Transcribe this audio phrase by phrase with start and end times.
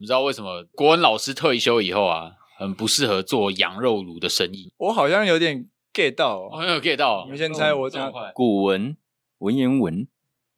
[0.00, 4.72] 你知道为什么国文老师退休以后啊，很不适合做羊肉炉的生意？
[4.76, 7.24] 我好像有点 get 到、哦，好像有 get 到。
[7.24, 8.96] 你们先猜我讲古文
[9.38, 10.06] 文言文，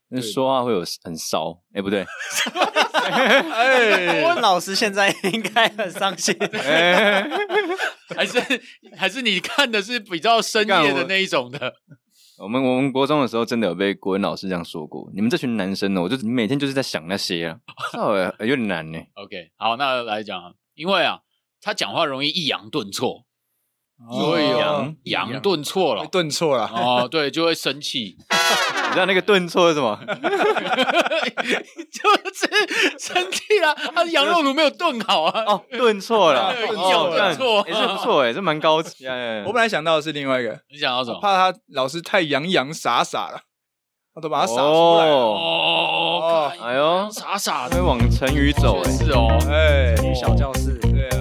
[0.08, 2.04] 那说话会有很骚，哎、欸，不对。
[2.92, 6.36] 哎，国文老师现在应该很伤心。
[6.52, 7.26] 哎，
[8.14, 8.38] 还是
[8.96, 11.74] 还是你看的是比较深夜的那一种的。
[12.40, 15.10] 我们我们国中的时候真的有被国文老师这样说过。
[15.14, 17.58] 你们这群男生呢，我就你每天就是在想那些啊，
[17.92, 18.98] 稍微有点难呢。
[19.14, 21.20] OK，好，那来讲，因为啊，
[21.60, 23.26] 他讲话容易抑扬顿挫。
[24.10, 28.16] 所以扬扬顿挫了，顿挫了哦，对，就会生气。
[28.90, 29.96] 你知道那个顿挫是什么？
[31.90, 32.02] 就
[32.34, 35.44] 是生气了，他的羊肉炉没有炖好啊。
[35.46, 39.06] 哦，顿错了， 顿错，也是不错哎，这蛮高级。
[39.46, 41.20] 我本来想到的是另外一个，你想到什么？
[41.20, 43.42] 怕他老师太洋洋洒洒了，
[44.14, 45.06] 他都把他洒出来。
[45.06, 51.19] 哦，哎呦，傻傻的往成语走，是哦，哎，女小教室，对啊。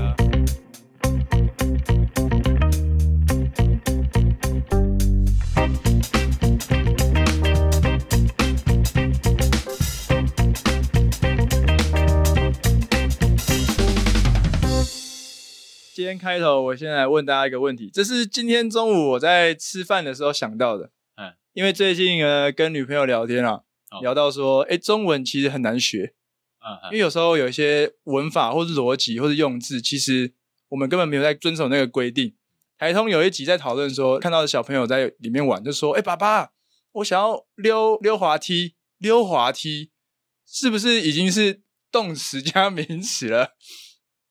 [16.00, 20.92] 今天开头，我先来问大家一个问题，这是今天中午我在吃饭的时候想到的。
[21.18, 23.64] 嗯，因为最近呢跟女朋友聊天啊，
[24.02, 26.14] 聊到说，哎，中文其实很难学。
[26.62, 30.32] 嗯，因为有时候有一些文法或是逻辑或是用字，其实
[30.70, 32.34] 我们根本没有在遵守那个规定。
[32.78, 36.52] 台通有一集在讨论说，看到小朋友在里面玩，就说，哎，爸爸，
[36.94, 39.92] 我想要溜溜滑梯，溜滑梯
[40.48, 41.60] 是不是已经是
[41.92, 43.58] 动词加名词了？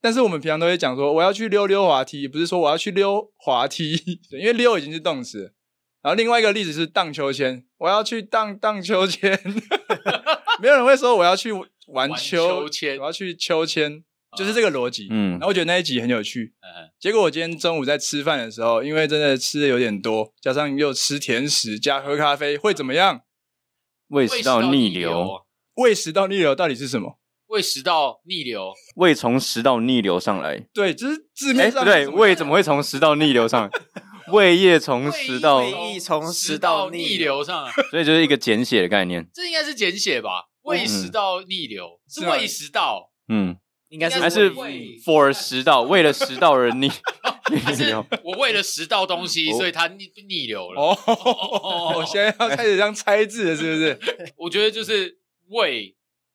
[0.01, 3.95] 但是我们平常都会讲说，我要去溜溜滑梯，不是说我要去溜滑梯，
[4.31, 5.55] 因为溜已经是动词。
[6.01, 9.39] 然后另外一个例子是荡秋千，我要去荡荡秋千，
[10.63, 11.51] 没有人会说我要去
[11.89, 14.05] 玩秋，秋千，我要去秋千，
[14.37, 15.09] 就是这个逻辑。
[15.11, 16.55] 嗯，然后我觉得那一集很有趣。
[16.61, 23.23] 嗯，结果我今天中午在吃饭的时候，因为真的吃的有点多，加上又吃甜食加喝咖啡，会怎么样？
[24.09, 25.45] 胃食道逆流。
[25.75, 27.19] 胃食道逆流到底是什么？
[27.49, 30.59] 胃食道逆流，胃从食道逆流上来。
[30.73, 31.85] 对，就是字面上。
[31.85, 33.71] 不对，胃怎么会从食道逆流上来？
[34.31, 39.27] 胃液从食道，胃液从食道逆流上来，所以就是一个简写的概念。
[39.33, 40.45] 这应该是简写吧？
[40.63, 43.57] 胃食道逆流是胃食道，嗯，
[43.89, 46.91] 应该是还是 for 食道，为了食道而逆
[47.51, 48.05] 逆流。
[48.23, 50.83] 我为了食道东西，所以它逆逆流了。
[50.83, 53.99] 哦， 我现在要开始这样猜字了，是不是？
[54.37, 55.17] 我觉得就是
[55.49, 55.95] 胃。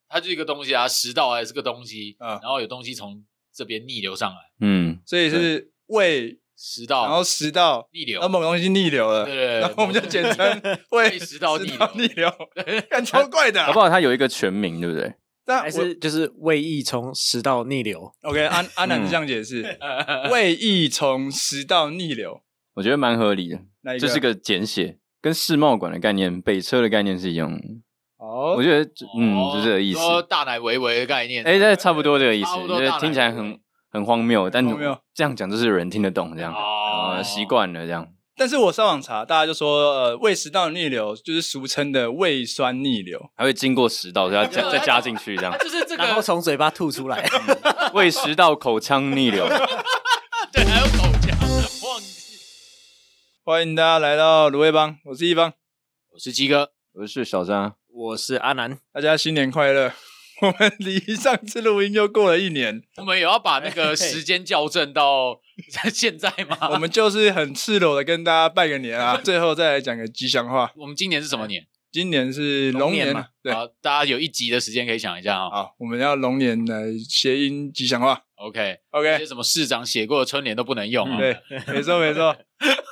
[0.09, 12.31] 它就一个东西啊，食道还是个东西，嗯，然后有东西从这边逆流上来，嗯，所以是胃食道，然后食道逆流，然后某个东西逆流了，对对对，然后我们就简称胃食道逆流，逆流，
[12.89, 13.89] 感超怪的，好不好？
[13.89, 15.13] 它有一个全名，对不对？
[15.45, 18.09] 但还是就是胃液从食道逆流。
[18.21, 19.77] OK，安安南这样解释，
[20.31, 22.41] 胃液从食道逆流，
[22.75, 23.59] 我觉得蛮合理的，
[23.99, 27.61] 这是个简写，跟世贸馆的概念、北车的概念是一样的。
[28.23, 28.89] 哦，我觉得
[29.19, 29.99] 嗯，就这个意思。
[29.99, 32.51] 说大奶维维的概念，哎，这差不多这个意思。
[32.67, 33.59] 觉得听起来很
[33.91, 34.65] 很荒谬，但
[35.13, 38.07] 这样讲就是有人听得懂，这样啊，习惯了这样。
[38.37, 47.29] 但是我上网查，大家就说，呃，胃食道逆流就是俗称的胃酸逆流，还会经过食道，再 加再加进去这样，就是这个，然后从嘴巴吐出来，
[47.93, 49.45] 胃食道口腔逆流。
[50.53, 51.37] 对，还有口腔，
[51.89, 52.37] 忘记。
[53.43, 55.51] 欢迎大家来到鲁味帮，我是一方，
[56.13, 57.75] 我是鸡哥，我是小张。
[57.95, 59.93] 我是阿南，大家新年快乐！
[60.41, 65.39] 我们离上次录音又过了一年，我们有要把那个时间校正到
[65.93, 66.57] 现在吗？
[66.73, 69.15] 我们就是很赤裸的跟大家拜个年啊！
[69.23, 70.71] 最后再来讲个吉祥话。
[70.75, 71.67] 我们今年是什么年？
[71.91, 73.27] 今年是龙年嘛？
[73.43, 75.49] 对，好，大家有一集的时间可以想一下啊。
[75.51, 78.23] 好，我们要龙年来谐音吉祥话。
[78.47, 81.17] OK，OK，这些什么市长写过的春联都不能用啊。
[81.17, 81.37] 对，
[81.67, 82.35] 没错，没错。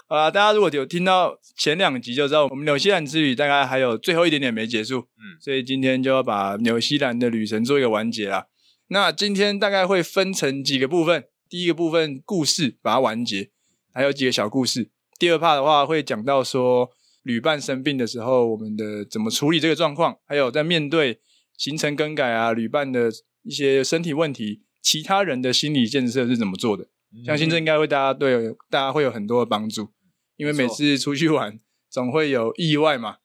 [0.07, 4.99] 好 啦，大家如果有听到前两集，就知道我们纽西兰之旅大概还有最后一点点没结束。
[4.99, 8.47] 嗯，所以今天就要把纽西兰的旅程做一个完结啦。
[8.87, 13.51] 那今天大概会分成几个部分，第一个部分故事把它完结，
[13.93, 14.89] 还有几个小故事。
[15.19, 16.91] 第二 part 的话会讲到说。
[17.23, 20.17] 旅伴生病的时候，我们的怎么处理这个状况？
[20.25, 21.19] 还有在面对
[21.55, 23.11] 行程更改啊，旅伴的
[23.43, 26.85] 一些身体问题，其他人的心理建设是怎么做的？
[27.13, 29.89] 嗯、相信这应该会大家对大家会有很多的帮助，
[30.37, 33.17] 因为每次出去玩总会有意外嘛，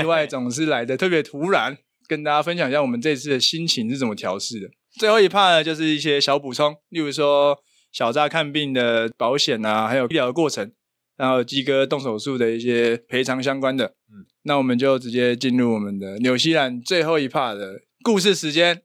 [0.00, 1.78] 意外总是来的特别突然。
[2.08, 4.68] 跟大家分享一下我们这次的心情是怎么调试的。
[4.92, 7.58] 最后一 part 呢，就是一些小补充，例如说
[7.90, 10.70] 小扎看病的保险啊，还有医疗的过程。
[11.16, 18.82] 然后鸡哥动手术的一些赔偿相关的，嗯，那我们就直接进入我们的纽西兰最后一 part 的故事时间。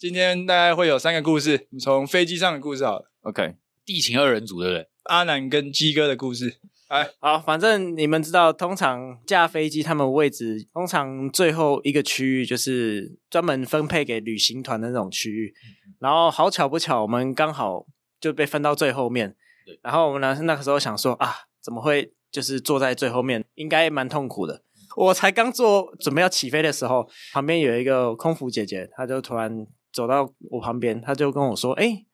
[0.00, 3.12] 今天大概会有三个故事，从飞机上的故事好了。
[3.20, 4.88] OK，地勤二人组对不对？
[5.02, 6.58] 阿南跟鸡哥的故事。
[6.88, 15.52] 哎，好，反正你们知道，通常架飞机他们位置，通常最后一个区域就是专门分配给旅行团的那种区域。
[15.98, 17.84] 然后好巧不巧，我们刚好
[18.18, 19.36] 就被分到最后面。
[19.82, 21.30] 然后我们呢，那个时候想说啊，
[21.62, 23.44] 怎么会就是坐在最后面？
[23.56, 24.62] 应该蛮痛苦的。
[24.96, 32.06] 我才刚坐，准备要起飞的时候，旁边有一个空服姐姐，她就突然走到我旁边，他就跟我说：“哎。”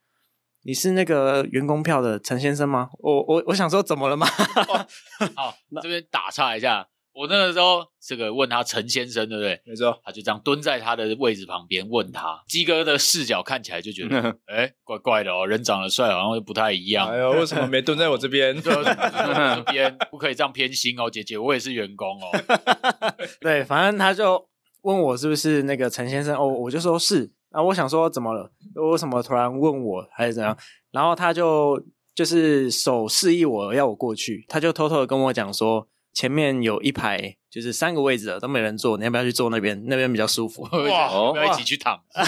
[0.67, 2.91] 你是那个员工票的陈先生吗？
[2.99, 4.27] 我我我想说怎么了吗？
[5.37, 9.63] 好，这边打岔一下，我那个时候这个问他陈先生对不对？
[9.65, 12.43] 没错，他就这样蹲在他的位置旁边问他。
[12.49, 17.09] 鸡哥的视角看起来就觉得，哎，怪怪的哦，人长得帅，好像又不太一样。
[17.09, 18.53] 哎呦，为什么没蹲在我这边？
[18.61, 23.15] 这边不可以这样偏心哦，姐姐，我也是员工哦。
[23.41, 24.49] 对，反正他就
[24.83, 27.36] 问我是不是那个陈先生哦，我就说是。
[27.57, 28.51] 啊，我想说怎么了？
[28.75, 30.55] 为什么突然问我还是怎样？
[30.91, 31.83] 然后他就
[32.15, 39.83] 就是手示意我要我过去，他就偷偷的跟我讲说，前面有一排就是三个位置的都没人坐，你要不要去坐那边？
[39.87, 40.65] 那边比较舒服。
[40.65, 41.99] 哇，要一起去躺。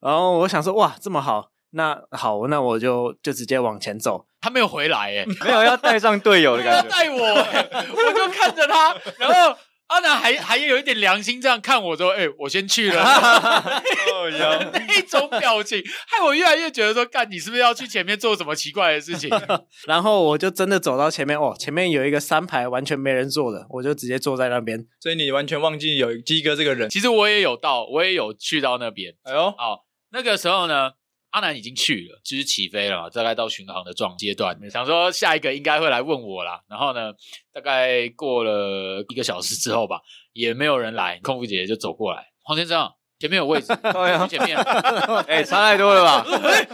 [0.00, 4.26] 然后我想说，哇，这么好，那好，那我就就直接往前走。
[4.42, 9.56] 他没有回来，哎，没有要带上队友的感觉， 带我，我就看着他，然后。
[9.90, 13.02] 阿南还还有一点良心，这样看我说：“哎、欸，我先去了。
[13.02, 14.30] ”哦
[14.72, 19.28] 那种表情，害我越来越觉得说：“干，你是不是要去前面做什么奇怪的事情？”
[19.88, 24.86] 然后我就真的走到前面，哦，前面有一个三排完全没人坐的，我就直接坐在那边。
[25.00, 26.88] 所以你完全忘记有鸡哥这个人。
[26.88, 29.12] 其实我也有到，我也有去到那边。
[29.24, 30.92] 哎呦，好，那个时候呢。
[31.30, 34.58] 阿南已经去了，就是起飞了嘛，大概到巡航的状阶段。
[34.70, 37.12] 想说下一个应该会来问我啦，然后呢，
[37.52, 40.00] 大概过了一个小时之后吧，
[40.32, 42.92] 也没有人来，空服姐姐就走过来，黄先生。
[43.20, 44.56] 前面有位置， 对前面，
[45.28, 46.24] 哎，差太多了吧？
[46.42, 46.66] 哎，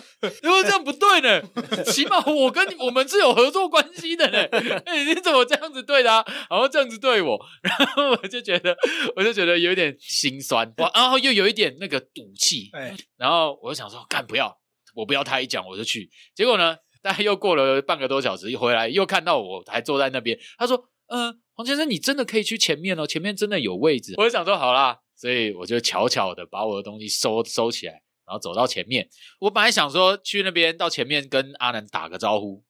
[0.44, 1.42] 因为这样不对呢，
[1.84, 4.44] 起码我跟你我们是有合作关系的呢。
[4.84, 8.76] 哎，你怎么这样子对他，然后这样子对我，然后我就觉得，
[9.16, 14.56] 我就觉得有点心酸，哇，然后又有一点那个赌气，哎，然后我就想说，干不要，
[14.94, 16.08] 我不要他一讲我就去。
[16.32, 24.14] 结果呢，大概又过了半个多小时，一回来又看到我还坐在那边，他说，嗯，黄先生，你真的可以去前面哦，前面真的有位置。
[24.16, 25.00] 我就想说，好啦。
[25.16, 27.92] 所以我就悄悄的把我的东西收收起来，
[28.26, 29.08] 然后走到前面。
[29.40, 32.62] 我本来想说去那边到前面跟阿南打个招呼，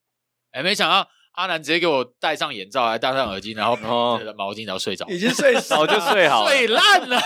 [0.52, 7.18] 哎，没想到阿南直接给我戴上眼罩，还戴上耳机，然后毛巾，然后睡着，已经睡着就睡好了，睡烂了。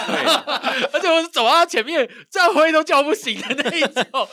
[0.92, 4.28] 而且我是走到他前面，再回都叫不醒的那一种。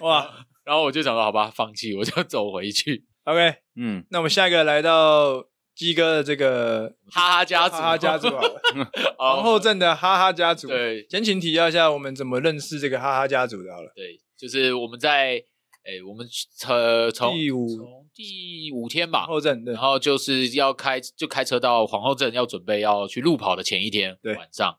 [0.02, 0.44] 哇！
[0.64, 3.06] 然后我就想说，好吧，放弃，我就走回去。
[3.24, 5.47] OK，嗯，那我们下一个来到。
[5.78, 8.28] 鸡哥的这个哈哈家族，哈哈家族，
[9.16, 10.66] 皇后镇的哈哈家族。
[10.66, 13.72] 对，先请提要一下我们怎么认识这个哈哈家族的。
[13.72, 15.34] 好了，对，就是我们在
[15.84, 16.26] 诶、欸，我们
[16.58, 24.76] 车从第五从第五天吧，皇后镇，然后就是要开就开车到皇后镇，要准备要去路跑的前一天晚上，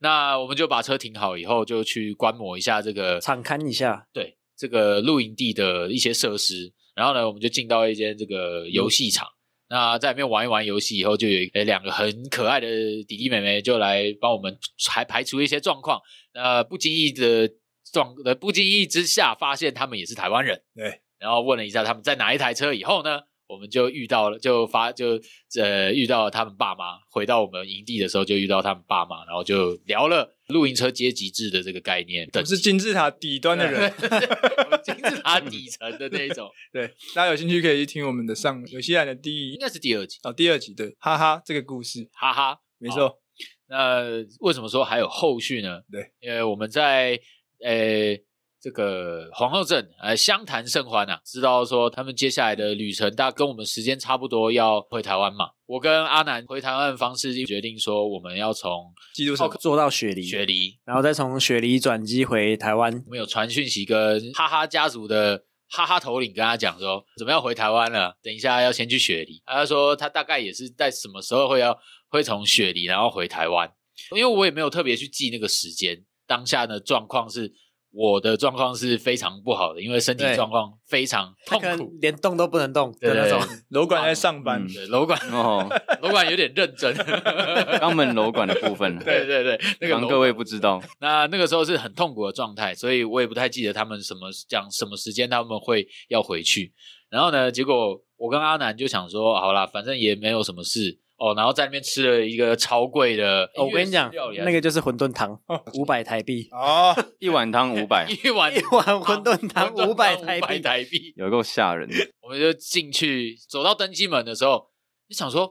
[0.00, 6.74] 那我们就把车停好以后，就去观摩一下这个场勘一下，对，这个露营地的一些设施。
[6.94, 9.26] 然后呢，我们就进到一间这个游戏场。
[9.68, 12.68] 那在里面玩一玩游戏以后，就有诶两个很可爱的
[13.08, 14.56] 弟弟妹妹就来帮我们
[14.88, 16.00] 排排除一些状况。
[16.34, 17.50] 呃，不经意的
[17.92, 20.62] 状呃不经意之下，发现他们也是台湾人。
[20.74, 25.20] 对，然后问了一下他们在哪一台车以后呢，我们就遇到了，就发就
[25.60, 26.98] 呃遇到了他们爸妈。
[27.10, 32.28] 回到我们营地的时候，就遇到他们爸妈，然后就聊了露营车阶级制的这个概念。
[32.34, 33.92] 我是金字塔底端的人，
[34.82, 36.50] 金字塔底 层的那一种。
[36.72, 43.20] 对，大家有兴趣可以去听我们的上纽西兰的第一，应该是第二集哦，第二集对，哈哈，这个故事，哈哈，没错。
[43.68, 44.04] 那
[44.40, 45.80] 为什么说还有后续呢？
[45.90, 47.20] 对，因为我们在
[47.64, 48.18] 呃。
[48.66, 55.50] 这个皇后镇，呃，相谈甚欢啊，知道说他们接下来的旅程，大概跟我们时间差不多，要回台湾嘛。
[55.66, 62.92] 我跟阿南回台湾的方式，就决定说我们要从基督城坐到雪梨，雪梨，然后再从雪梨转机回台湾。
[63.06, 69.40] 我们有传讯息跟哈哈家族的哈哈头领跟他讲说，准备要回台湾了，等一下要先去雪梨。
[69.46, 73.70] 他说他大概也是在什么时候会要会从雪梨然后回台湾，
[74.10, 77.52] 因为我也没有特别去记那个时间，当下的状况是。
[77.96, 83.40] 我的状况是非常不好的，因为身体状况非常痛苦，连动都不能动的那种。
[83.70, 85.66] 楼管在上班，楼管哦，
[86.02, 86.94] 楼管有点认真。
[87.80, 90.82] 肛门楼管的部分，对对对，那个各位不知道。
[91.00, 96.74] 那那个时候是很痛苦的状态，所以我也不太记得他们什么讲什么时间他们会要回去。
[97.08, 103.44] 然后呢，结果我跟阿南就想说，好啦，反正也没有什么事，哦，然后在那边吃了一个超贵的。
[103.54, 104.12] 哦、我跟你讲，
[104.44, 105.38] 那个就是馄饨汤，
[105.74, 111.94] 五百台币哦，一碗汤五百， 一碗一碗馄饨汤 五百台币，台币有够吓人的。
[112.20, 114.70] 我们就进去，走到登机门的时候，
[115.08, 115.50] 就想说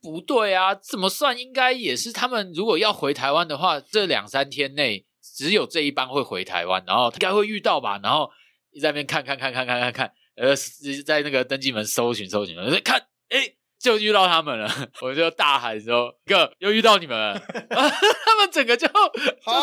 [0.00, 1.38] 不对啊，怎么算？
[1.38, 8.00] 应该也是他们如果要回台湾的话，这两三天内只有这一班会回台湾，然后应该会遇到吧？
[8.02, 8.30] 然后
[8.72, 10.56] 你在那边看看看看看看看，呃，
[11.04, 13.56] 在那个登机门搜寻搜寻，看，哎。
[13.80, 14.70] 就遇到他们了，
[15.00, 18.92] 我就大喊说：“哥，又遇到你们了！” 他们整个就就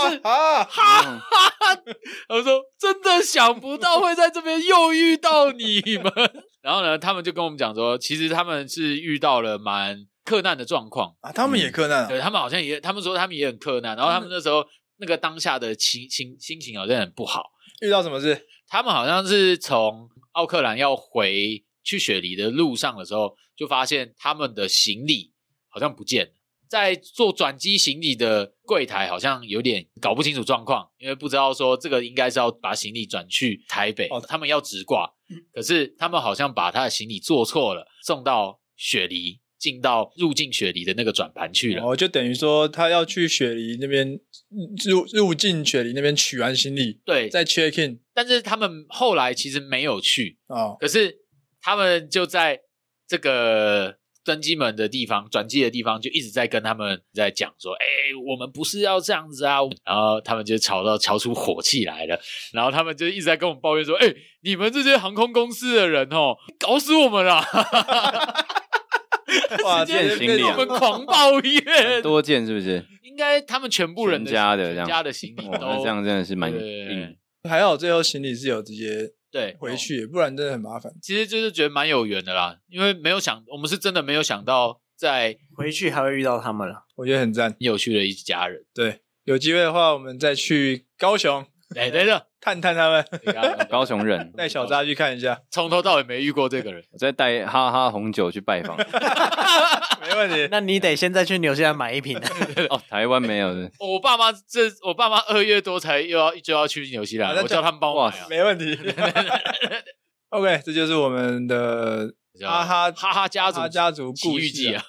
[0.09, 1.81] 是哈哈哈哈，
[2.29, 6.11] 我说：“真的想不到会在这边又遇到你们。
[6.63, 13.95] ”然后呢，他们就跟我们讲说，其实他们是遇到了蛮克难的状况啊，他们也克难、啊，对他们好像也，他们说他们也很克难。
[13.95, 14.65] 然后他们那时候
[14.97, 17.51] 那个当下的情情心情好像很不好。
[17.81, 18.47] 遇到什么事？
[18.67, 23.35] 他们好像是从奥克兰要回去雪梨的路上的时候。
[23.57, 25.31] 就发现他们的行李
[25.67, 26.31] 好像不见了，
[26.69, 35.11] 在做转机行李的柜台好像有点搞不清楚状况，因为不知道说这个应该是要把行李转去台北，哦，他们要直挂，
[35.51, 41.83] 可是他们好像把他的行李做错了，送到雪梨，进到入境雪梨的那个转盘去了。
[41.83, 44.19] 哦，就等于说他要去雪梨那边
[44.85, 51.23] 入入境雪梨那边取完行李，对，再 check in，但是他们后来其实没有去哦，可是
[51.67, 52.61] 他们就在。
[53.09, 53.95] 这个
[54.25, 57.85] 登机门的地方，转机的地方，就一直在跟他们在讲说：“哎，
[58.29, 62.19] 我们不是要这样子啊！”然后他们就吵到吵出火气来了，
[62.51, 67.41] 然后他们就一直在跟我们抱怨说：“哎，你们这些航空公司的人哦，搞死我们了！
[69.63, 72.85] ”哇，见行李啊，我们狂抱怨，多见是不是？
[73.03, 77.15] 应该他们全部人全家的全家的行李都这样，真的是蛮硬。
[77.47, 79.13] 还好最后行李是有直接。
[79.37, 80.91] 对，回去，不然真的很麻烦。
[80.99, 86.85] 其实就是觉得蛮有缘的啦，因为没有想，我们是真的没有想到，在回去还会遇到他们了。
[86.95, 88.65] 我觉得很赞，有趣的一家人。
[88.73, 93.05] 对，有机会的话，我们再去高雄，哎，对的，探探他们。
[93.69, 95.39] 高雄人，带小扎去看一下。
[95.51, 98.77] 从头到尾没遇过这个人， 我再带哈哈红酒去拜访。
[100.01, 102.17] 没问题，那你得现在去纽西兰买一瓶
[102.69, 102.81] 哦。
[102.89, 103.69] 台湾没有的。
[103.79, 108.27] 我爸妈这，我爸妈二月多才又要就要去纽西兰，我叫他们帮我买啊。
[108.29, 108.77] 没问题。
[110.29, 114.83] OK，这就是我们的哈哈哈哈家族家族故事啊。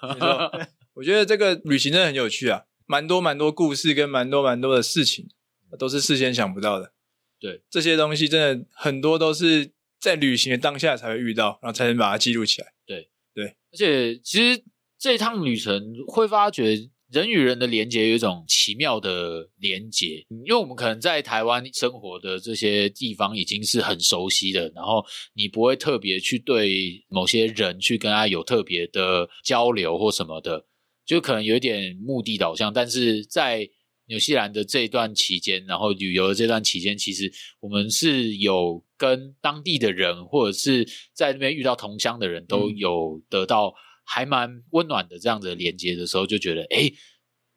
[0.94, 5.28] 我觉得这个旅行真的很有趣啊，蛮多蛮多故事跟蛮多蛮多的事情，
[5.77, 6.93] 都是事先想不到的。
[7.41, 12.69] 对，这些东西真的很多都是在旅行的当下才会遇到，然后才能把它记录起来。
[12.87, 14.63] 对对，而且其实
[14.99, 16.91] 这一趟旅程会发觉。
[17.11, 30.67] 人与人的连接有一种奇妙的连接，因为我们可能在台湾生活的这些地方已经是很熟悉的，然后你不会特别去对某些人去跟他有特别的交流或什么的，
[31.07, 32.71] 就可能有一点目的导向。
[32.71, 33.67] 但是在
[34.09, 43.75] 纽西兰的这一段期间，然后旅游的这段期间，其实我们是有跟当地的人，或者是在那边遇到同乡的人都有得到。
[44.11, 46.91] 还蛮温暖的，这样子的连接的时候，就觉得，哎，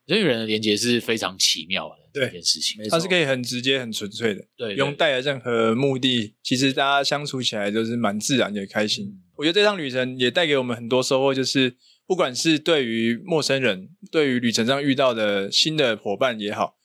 [0.05, 2.83] 人与人的连接是非常奇妙的这件事情。
[2.89, 6.35] 它是可以很直接、很纯粹的，对，不用带着任何目的。
[6.43, 9.05] 其实大家相处起来就是蛮自然也开心。
[9.05, 16.77] 嗯、我觉得这趟旅程也带给我们很多收获，就是不管是对于陌生人，对于旅程上遇到的新的伙伴也好，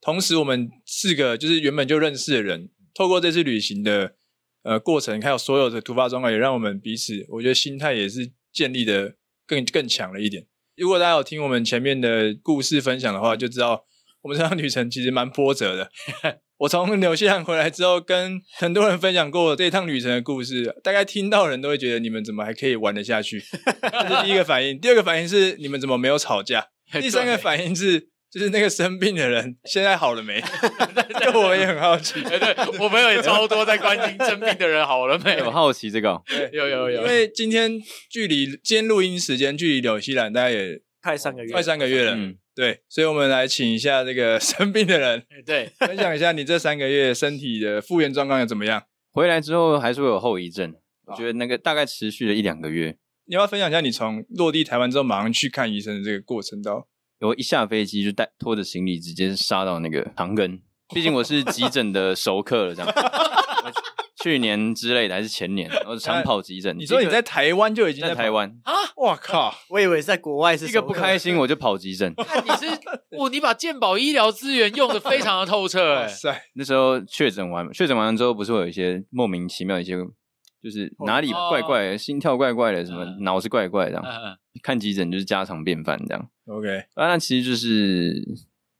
[0.00, 4.14] 同时我们四个就是原本就认识的人，透过这次旅行的
[4.62, 8.32] 呃过程，还有所有的突发状况，也让我们彼此，我觉得心态也是。
[8.56, 10.46] 建立的更更强了一点。
[10.76, 13.84] 如果大家有听我们前面的故事分享的话，就知道
[14.26, 15.88] 我们这趟旅程其实蛮波折的。
[16.58, 23.40] 我从纽西兰回来之后，跟很多人分享过这趟旅程的故事，大概听到人都会觉得你们怎么还可以玩得下去？
[23.40, 24.76] 这是第一个反应。
[24.80, 26.66] 第二个反应是你们怎么没有吵架？
[27.00, 28.08] 第三个反应是。
[28.28, 30.42] 就是那个生病的人 现在好了没？
[31.20, 32.20] 这我也很好奇。
[32.20, 32.38] 对，
[32.78, 35.38] 我朋友也超多在关心生病的人好了没？
[35.38, 36.20] 有好奇这个？
[36.26, 37.02] 对，有有有。
[37.02, 37.80] 因为今天
[38.10, 42.14] 距离今天录音时间距离纽西兰大概也快三个月，快三个月了。
[42.14, 48.82] 嗯，对，所以我们来请一下这个 生病的人，对，分享一下你这三个月身体的复原状况又怎么样？
[49.12, 52.96] 回来之后还是会有后遗症，我觉得那个大概持续了一两个月。
[53.26, 56.88] 你要不要分享一下你从落地台湾之后马上去看医生的这个过程到？
[57.20, 60.60] 我一下飞机就带拖着行李直接杀到那个长庚，
[60.94, 62.90] 毕竟我是急诊的熟客了，这样。
[64.26, 66.76] 去年之类的还是前年， 我常跑急诊。
[66.76, 68.72] 你说你在台湾就已经在台湾啊？
[68.96, 69.54] 我靠！
[69.68, 72.12] 我以为在国外是一个不开心我就跑急诊。
[72.18, 72.66] 那你是
[73.16, 76.08] 我，你把健保医疗资源用的非常的透彻 哎。
[76.08, 79.96] 塞，那时候确诊完，确诊完了之后不是会有一些莫名其妙的一些。
[80.60, 84.04] 就是哪里怪怪的，心跳怪怪的，什么脑子怪怪的这样。
[84.04, 86.28] 嗯嗯，看急诊就是家常便饭这样。
[86.46, 88.12] OK，啊，那其实就是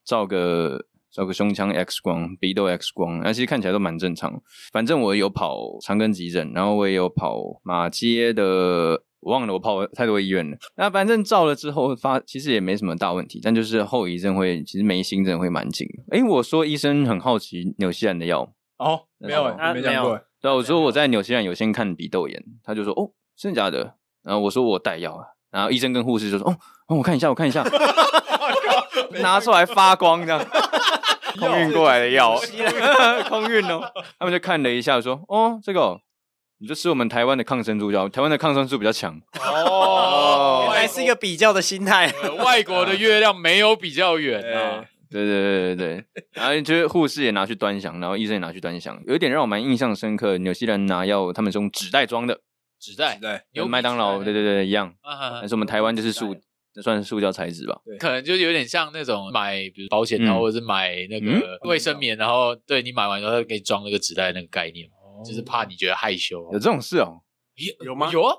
[0.05, 4.39] 照个照个胸腔 X 光、鼻窦 X 光，那其实看起来都蛮正常。
[4.71, 9.03] 反正我有跑长庚急诊，然后我也有跑马街的。
[9.21, 10.57] 我忘了，我跑太多医院了。
[10.77, 15.89] 那反正照了之后发，其实也没什么大问题，但就是后遗症会，其实眉心真的会蛮紧。
[16.13, 20.21] 哎，我说医生很好奇纽西兰的药哦，没有，他没讲过。
[20.41, 23.95] 对，我说我在纽西兰有先看鼻窦炎，他就说哦，真的假的？
[24.23, 26.57] 然后我说我带药啊，然后医生跟护士就说哦，
[26.87, 27.65] 哦，我看一下，我看一下，
[29.21, 30.39] 拿出来发光这样，
[31.37, 32.37] 空运过来的药，
[33.29, 33.81] 空运哦。
[34.19, 36.01] 他们就看了一下，说哦，这个。
[36.59, 42.11] 你就吃我们台湾的抗生素药，台湾的抗生素比较强哦，原来是一个比较的心态。
[42.43, 50.39] 外国的月亮没有比较远啊，对对对对对，然后就是护士也拿去端详，然后医生也拿去端详，有一点让我蛮印象深刻。
[50.39, 52.41] 纽西兰拿药，他们是用纸袋装的，
[52.81, 54.95] 纸袋，对，有麦当劳，对对对，一样。
[55.03, 56.35] 但是我们台湾就是塑，
[56.83, 64.89] 算是塑胶材质吧，可能就有点像那种买，比如保险套或者是买那个卫生棉，然后对你买完之后给你装那个纸袋那个概念。
[65.25, 67.23] 就是怕你觉得害羞，有这种事哦？
[67.83, 68.11] 有吗？
[68.13, 68.35] 有啊，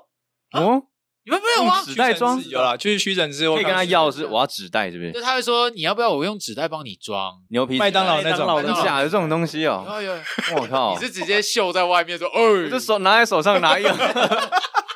[0.52, 0.80] 哦，
[1.24, 1.82] 你们没有吗？
[1.82, 5.10] 纸袋装有啦，就是屈臣氏，可以跟他要，是我要纸袋，是不是？
[5.10, 10.00] 就他会说你要不要我用纸袋帮你装牛皮麦当劳那种真假的这种东西哦？
[10.00, 10.12] 有
[10.56, 13.90] 我靠，你是直接秀在外面说， 哦，这手拿在手上拿一个，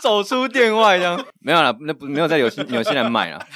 [0.00, 3.46] 走出店外这样没有啦，那不没有在纽西纽西兰买了。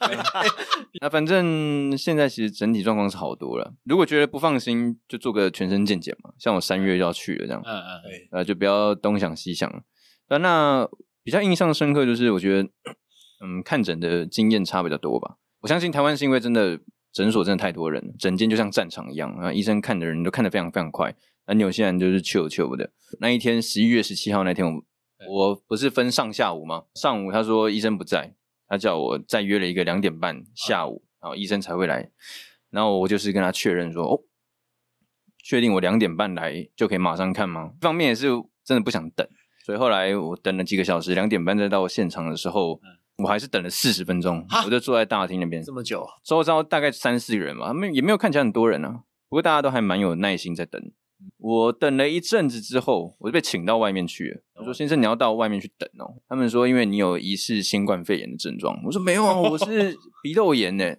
[1.00, 3.72] 那反正现在其实整体状况是好多了。
[3.84, 6.30] 如果觉得不放心，就做个全身健检嘛。
[6.38, 9.82] 像我三月就要去了，这样，嗯嗯，对呃，就不要东想西想。
[10.28, 10.88] 那那
[11.22, 12.68] 比较印象深刻就是，我觉得，
[13.44, 15.36] 嗯，看诊的经验差比较多吧。
[15.60, 16.78] 我相信台湾是因为真的
[17.12, 21.14] 诊所真的太多人，整间就像战场一样啊，医生看的人都看得非常非常快。
[21.46, 22.90] 那纽西兰就是 chill chill 的。
[23.20, 24.82] 那一天十一月十七号那天，我
[25.28, 26.84] 我不是分上下午吗？
[26.94, 28.34] 上午他说医生不在。
[28.66, 32.10] 他叫我再约了一个两点半下午，然后医生才会来。
[32.70, 34.20] 然后我就是跟他确认说：“哦，
[35.44, 38.28] 确定我两点半来就可以马上看吗？”一方面也是
[38.64, 39.28] 真的不想等，
[39.64, 42.80] 所以后来我等了几个小时，两点半再到现场的时候，
[43.18, 44.44] 我还是等了四十分钟。
[44.64, 50.82] 我就坐在大厅那边，这么久，周遭大概三四个人嘛，他们也没有看起来很多人啊，不过大家都还蛮有耐心在等。
[51.38, 54.42] 我等了一阵子之后，我就被请到外面去了。
[54.56, 60.94] 我说：“先生，你要到外面去等哦。”他们说：“因为你有疑似新冠肺炎的症状。”我说：“没有啊，我是 鼻窦炎呢。”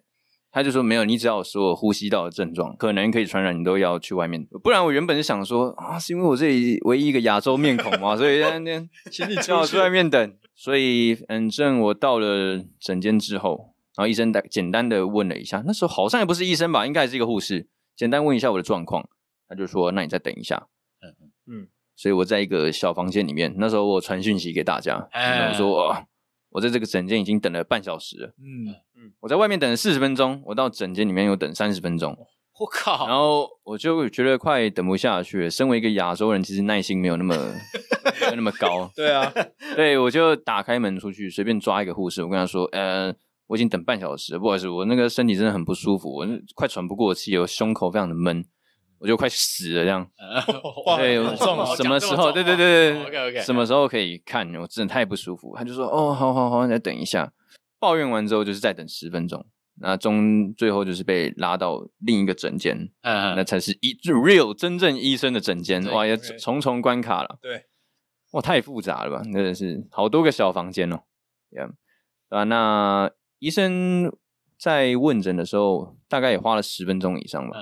[0.51, 4.41] 他就说：“没有，你只要有所有呼吸道的症状，可能可以传染，你都要去外面。
[4.63, 10.33] 不然我原本是想说啊，是因为我这里唯一一个亚洲面孔嘛，所以在那边 请你叫我去外面等。
[10.55, 19.09] 所以反正我到了诊间之后，然后医生简单的问了一下，那时候好像也不是医生吧，应该还是一个护士，简单问一下我的状况。
[19.47, 20.67] 他就说：“那你再等一下。”
[21.01, 21.15] 嗯
[21.47, 23.53] 嗯，所以我在一个小房间里面。
[23.57, 25.07] 那时候我传讯息给大家，
[25.49, 26.05] 我说：“哦
[26.49, 32.17] 我在这个诊间已经等了半小时了。”嗯嗯，我在外面等了四十分钟，我到诊间里面又等三十分钟。
[32.57, 33.05] 我靠！
[33.05, 35.49] 然后我就觉得快等不下去了。
[35.49, 37.35] 身为一个亚洲人，其实耐心没有那么
[38.21, 38.89] 没有那么高。
[38.95, 39.29] 对啊，
[39.75, 43.13] 对，我就打开门出去，随便抓一个护士，我跟他说：“呃，
[43.47, 48.45] 我已经等半小时了，不好意思，我那个身体真的很不舒服，我快喘不过气，我胸口非常的闷。”
[48.99, 50.07] 我就快死了，这样。
[50.97, 51.15] 对，
[51.75, 52.31] 什么时候？
[52.31, 53.39] 对对对对，OK OK。
[53.41, 54.53] 什么时候可以看？
[54.55, 55.55] 我真的太不舒服。
[55.57, 57.31] 他就说：“哦，好好好，你再等一下。”
[57.79, 59.45] 抱怨完之后，就是再等十分钟。
[59.77, 65.83] 那中最后就是被拉到另一个诊间，那才是一 real 真正医生的诊间。
[65.91, 67.37] 哇，也重重关卡了。
[67.41, 67.65] 对，
[68.31, 69.21] 哇，太复杂了吧？
[69.23, 71.01] 真的是好多个小房间哦。
[71.51, 71.71] Yeah，
[72.29, 74.15] 啊，那医生
[74.57, 77.57] 在问诊的时候，大概也花了十分钟以上吧。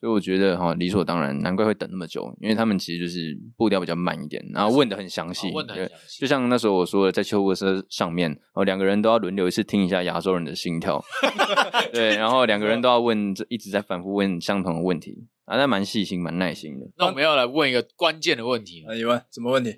[0.00, 6.20] 所以我觉得哈，理所当然，难怪会等那么久，因为他们其实就是步调比较慢一点，然后问的很详细，问得很详细。
[6.20, 11.04] 就像那时候我说的，在救护车上面，哦，两个人都要轮流一次听一下亚洲人的心跳，
[11.92, 16.86] 对，然后两个人都要问，一直在反复问相同的问题，啊，那蛮细心，蛮耐心的。
[16.96, 19.74] 那我们要来问一个关键的问题，那你问什么问题？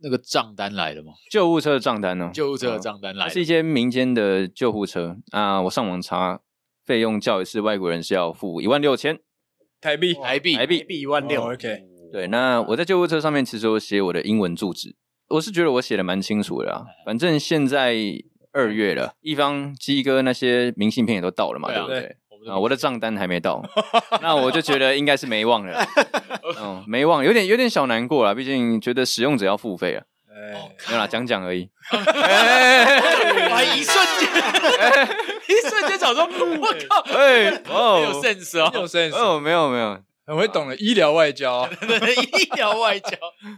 [0.00, 1.12] 那个账单来了吗？
[1.28, 2.30] 救护车的账单呢？
[2.32, 6.40] 救护车的账单来了，是一些民间的救护车啊，我上网查，
[6.84, 9.18] 费用叫一次外国人是要付一万六千。
[9.86, 10.84] 台币，台币，台币。
[10.88, 11.40] 一万六。
[11.40, 14.96] OK，对，那我在救护车上面其实我写我的英文住址，
[15.28, 16.82] 我是觉得我写的蛮清楚的啊。
[17.04, 17.94] 反正现在
[18.52, 22.16] 二月了，一方鸡哥那些明信片也都到了嘛，对不对？
[22.50, 23.62] 啊，我的账单还没到，
[24.20, 25.86] 那我就觉得应该是没忘了。
[26.60, 29.94] 嗯，没忘，有点有点小难过了，毕竟觉得使用者要付费
[30.36, 30.68] 啊。
[30.88, 31.68] 没有啦，讲讲而已。
[31.92, 34.28] 哇，一瞬间，
[35.48, 36.24] 一瞬间，想说，
[36.60, 43.10] 我靠，哎，哦，有 sense 哦，有 sense 哦，没有没有，很会懂的医疗外交啊，医疗外交，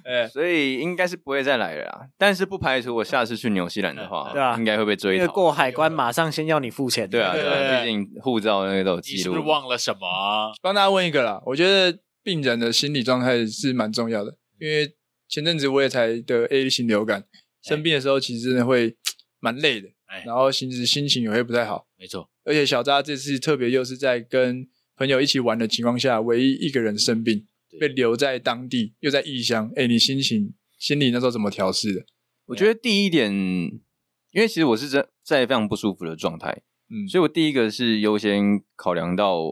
[0.04, 2.00] 哎，所以应该是不会再来了啦。
[2.18, 5.22] 但是不排除我下次去纽西兰的话，对啊，应该会被追讨。
[5.22, 7.08] 因为过海关马上先要你付钱。
[7.08, 9.16] 对啊，对啊，毕竟护照那个都有记录。
[9.16, 10.52] 你是不是忘了什么？
[10.62, 14.86] 帮大家问一个啦，我觉得病人的心理状态是蛮重要的，因为
[15.28, 17.24] 前阵子我也才得 A 型流感，
[17.62, 18.96] 生病的时候其实真的会
[19.40, 19.88] 蛮累的，
[20.24, 21.86] 然后其实心情也会不太好。
[21.96, 27.46] 没错，而且小扎这次特别又是在跟朋友一起玩的情况下，唯一一个人生病，
[27.78, 29.70] 被留在当地，又在异乡。
[29.76, 32.04] 哎，你心情、心里那时候怎么调试的？
[32.46, 39.42] 我觉得第一点，因为其实我是在在非常不舒服的状态，嗯，所以我第一个是优先考量到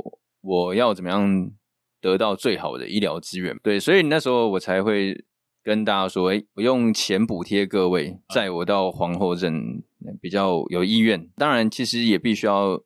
[0.40, 1.52] 我要怎么样
[2.00, 3.56] 得到最好的医疗资源。
[3.62, 5.24] 对，所以那时候我才会
[5.66, 9.82] 跟大家说，哎，我用钱补贴各位，载我到皇后镇
[10.20, 11.28] 比较有意愿。
[11.36, 12.80] 当然，其实也必须要。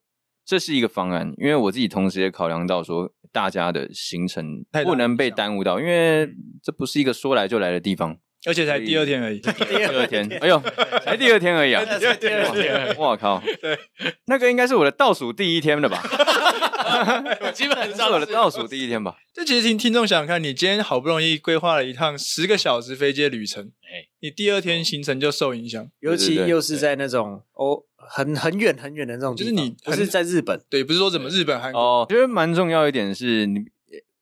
[0.46, 6.26] 这是一个方案，因为我自己同时也考量到说，大家的行程不能被耽误到，因为
[6.62, 8.16] 这不是一个说来就来的地方，
[8.46, 10.61] 而且才第二天而已， 第二天，哎呦，
[11.05, 13.79] 才第二天而已啊， 第二天，我靠，对，
[14.26, 16.03] 那个应该是我的倒数第一天了吧？
[17.53, 19.16] 基本上是我的倒数第一天吧。
[19.33, 24.09] 这其实听听众想想看，你今天好不容易规划了一趟十个小时飞机的旅程，哎。
[24.22, 27.85] 你第二天行程就受影响，尤其又是在那种哦。
[28.12, 31.81] 很很远很远的那种，就是你不是在日本，对，不是说怎么日本韩国。
[31.81, 33.61] 哦，我觉得蛮重要一点是你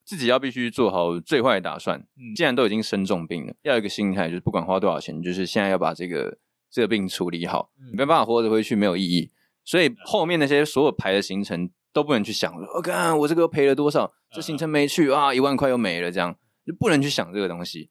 [0.09, 1.99] 自己要必须做好最坏的打算。
[2.17, 6.39] 嗯，既然都已经生重病了，要有一个心态，就是不管花多少钱，就是现在要把这个
[6.71, 7.71] 这个病处理好。
[7.79, 9.31] 嗯，没办法活着回去没有意义，
[9.67, 12.51] 所以后面那些所有排的行程都不能去想。
[12.77, 17.91] 我看我这个赔了多少，这行程没去啊，一万块又没了，这样就不能去想这个东西。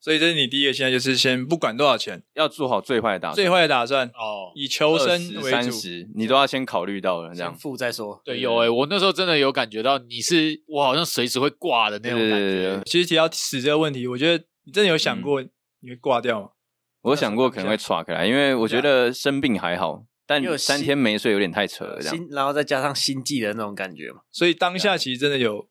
[0.00, 3.34] 所以这是你第一个，现在就是先不管多少钱，要做好最坏的打算。
[3.34, 8.20] 最坏的打算哦，以求生为主，三十你都要先考虑到了，这样付再说。
[8.24, 12.80] 对，有诶、欸、我那时候真的有感觉到你是我好像随时会挂的那种感觉。
[12.86, 16.48] 其实提到死这个问题，我觉得你真的有想过你会挂掉吗？
[16.48, 22.28] 嗯、我想过可能会岔开来，因为我觉得生病还好，但有三天没睡有点太扯了，这样。
[22.30, 25.68] 然后再加上心悸的那种感觉嘛，所以当下其实真的有。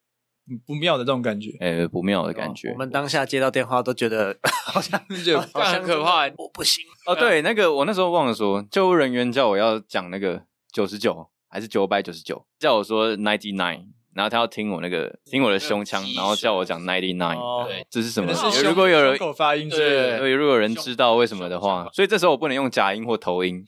[0.66, 2.72] 不妙的这种感觉，哎、欸，不妙的感觉。
[2.72, 6.84] 我们当下接到电话都觉得 好像就好像很可怕，我不行。
[7.06, 13.88] 哦，对，那个我那时候忘了说，救护人员叫我要讲那个九十九还是九百九十九，叫我说 ninety nine。
[14.18, 18.34] 然后他要听我那个听我的胸腔，然后叫我讲 ninety nine，对，这是什么？
[18.64, 23.64] 如果有人口发音，对，如果有人知道为什么的话，所以这时候我不能用假音或头音，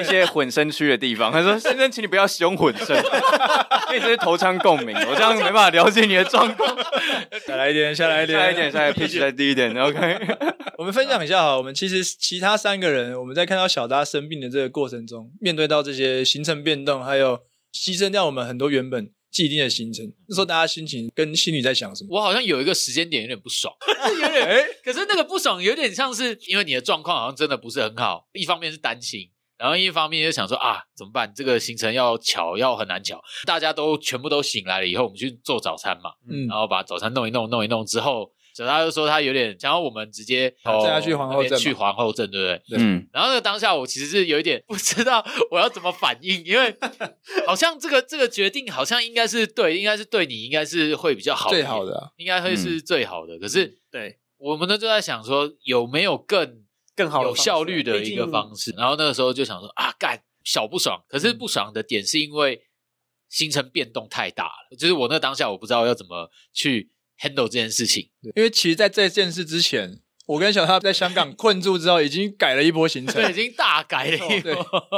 [0.00, 1.30] 一些混声区的地方。
[1.30, 2.96] 他说：“先生，请你不要使用混声，
[3.88, 6.74] 因为这是头腔共鸣，我这样没办法了解你的状况。
[7.46, 9.70] ”再来一点，下来一点，下来一点，下来 pitch 再低一点。
[9.76, 10.18] OK，
[10.78, 17.40] 我们分享一下哈，我们其实其他三个人，我们在看到小扎生病的这个过程中，面对到这些行程变动，还有
[17.74, 19.10] 牺牲掉我们很多原本。
[19.38, 22.08] 既定的行程，那时候大家心情跟心里在想什么？
[22.10, 23.72] 我好像有一个时间点有点不爽，
[24.20, 31.32] 有点哎， 可是那个不爽有点像是因为你的状况好像真的不是很好，一方面是担心，然后一方面就想说啊怎么办？
[31.32, 38.32] 这个行程要巧要很难巧，大家都全部都醒来了以后，我们去做早餐嘛，嗯，然后把早餐弄一弄，弄一弄之后。
[38.58, 42.76] 所以他就说他有点想要我们直接带他去皇后镇，去皇后镇，对不对？
[42.76, 42.78] 对。
[42.80, 43.08] 嗯。
[43.12, 46.76] 然后那个当下我其实是有一点不知道我要怎么反应，因为
[47.46, 53.36] 好像这个这个决定好像应该是对，应该是对你应该是会比较好，最好的，啊，应该会是最好的。
[53.36, 56.64] 嗯、可是对，我们呢就在想说有没有更
[56.96, 58.74] 更好、有效率的一个方式。
[58.76, 61.00] 然后那个时候就想说啊，干小不爽。
[61.08, 62.60] 可是不爽的点是因为
[63.28, 66.90] 行程变动太大了，就是我那当下我不知道要怎么去。
[67.20, 74.52] Handle 这件事情，因为其实在这件事之前，我跟小他在香港困住之后，已经改了一波行程， 对，已经大改了一波。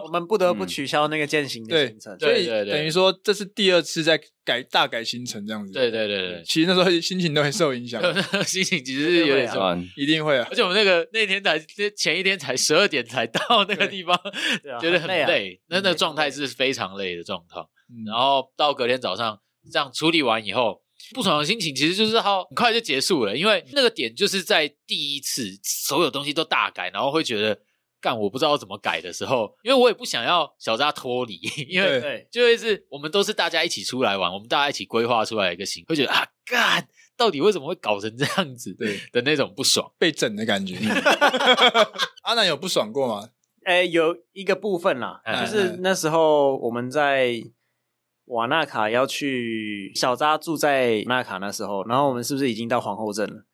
[0.05, 5.73] 我们不得不取消那个践行的行程，所以等于说这是第二次在改大改行程这样子。
[5.73, 8.03] 对对对对，其实那时候心情都会受影响，
[8.45, 10.47] 心情其实是有点酸，一定会啊。
[10.51, 11.59] 而且我们那个那天才
[11.97, 14.19] 前一天才十二点才到那个地方，
[14.81, 17.67] 觉得很累，那那个状态是非常累的状况。
[18.05, 19.39] 然后到隔天早上
[19.71, 20.83] 这样处理完以后。
[21.15, 27.59] 不爽的心情其实就是好很快就结束了，因为那个点就是在第一次所有东西都大改，然后会觉得
[28.01, 38.73] 干我不知道怎么改的时候，因为我也不想要小扎脱离， 因为对，就会是我们都是大家一起出来玩，我们大家一起规划出来一个行，会觉得啊干到底为什么会搞成这样子？
[38.75, 40.77] 对的那种不爽，被整的感觉。
[42.23, 43.31] 阿南有不爽过吗？
[43.67, 47.43] 诶，有一个部分啦，就是那时候我们在。
[48.31, 53.45] 瓦纳卡要去小扎住在瓦纳卡那时候，然后我们是不是已经到皇后镇了？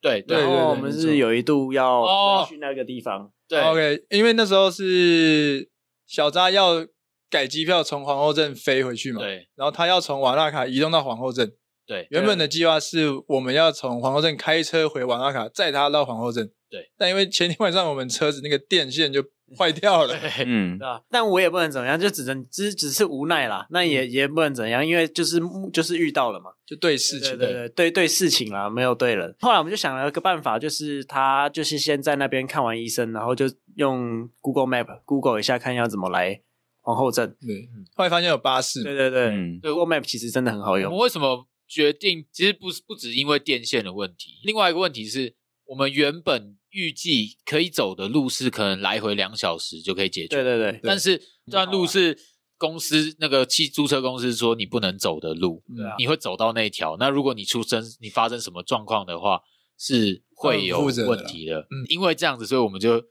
[0.00, 3.24] 对，对，然后我们是有一度要去那个地方。
[3.24, 5.68] 哦、对，OK，因为那时候是
[6.06, 6.86] 小扎要
[7.28, 11.52] 改机票从皇后镇飞回去嘛，对，然后他要从瓦纳卡移动到皇后镇，
[11.86, 16.50] 对，原本的计划是我们要从皇后镇开车回瓦纳卡，载他到皇后镇。
[16.70, 19.20] 对，但因为前天晚上我们车子那个电线就
[19.58, 20.14] 坏掉了，
[20.46, 23.66] 嗯，对啊，但我也不能怎么样，就只能只只是无奈啦。
[23.70, 25.40] 那也也不能怎样，因为就是
[25.72, 29.34] 就是遇到了嘛，就对事情，对对对对对事情啦，没有对人。
[29.40, 36.40] 后来我们就想了一个办法，就是他就是先在那边看完医生，然后就用 Google Map Google 一下，看要怎么来
[36.82, 37.36] 皇后镇。
[37.40, 40.92] 对，后来发现有巴士，对对对，嗯，Google Map 其实真的很好用。
[40.92, 42.26] 我们为什么决定？
[42.32, 46.56] 其实不是不只因为电线的问题，另外一个问题是我们原本。
[46.72, 50.80] 预计可以走的路是可能来回两小时就可以解决，对对对。
[50.84, 52.16] 但是这段路是
[52.56, 56.96] 公司那个汽租车公司说你不能走的路，啊，你会走到那一条。
[56.96, 59.40] 那如果你出生你发生什么状况的话，
[59.76, 61.58] 是会有问题的。
[61.58, 63.02] 嗯，因为这样子，所以我们就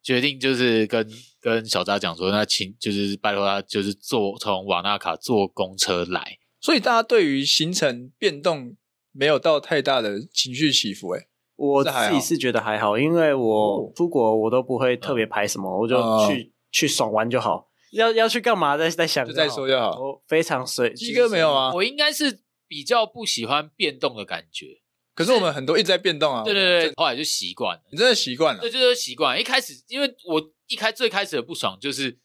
[0.00, 1.04] 决定就是跟
[1.40, 6.38] 跟小扎讲说，那请就是拜托他就是坐从瓦纳卡坐公车来。
[6.62, 8.76] 所以大家对于行程变动
[9.12, 11.26] 没有到太大的情绪起伏，哎。
[11.56, 17.68] 我自己是觉得还好，因为我出国我都不会特别排什么，我就去、哦、去爽玩就好。
[17.92, 19.90] 要要去干嘛再再想就再说就好。
[20.00, 20.92] 我非常随。
[20.94, 21.72] 鸡哥没有啊？
[21.72, 24.80] 我应该是比较不喜欢变动的感觉。
[25.14, 26.42] 可是我们很多一直在变动啊。
[26.42, 27.82] 对对对，后来就习惯了。
[27.92, 28.60] 你真的习惯了？
[28.60, 29.38] 对，就是习惯。
[29.38, 32.18] 一开始因为我一开最开始的不爽就是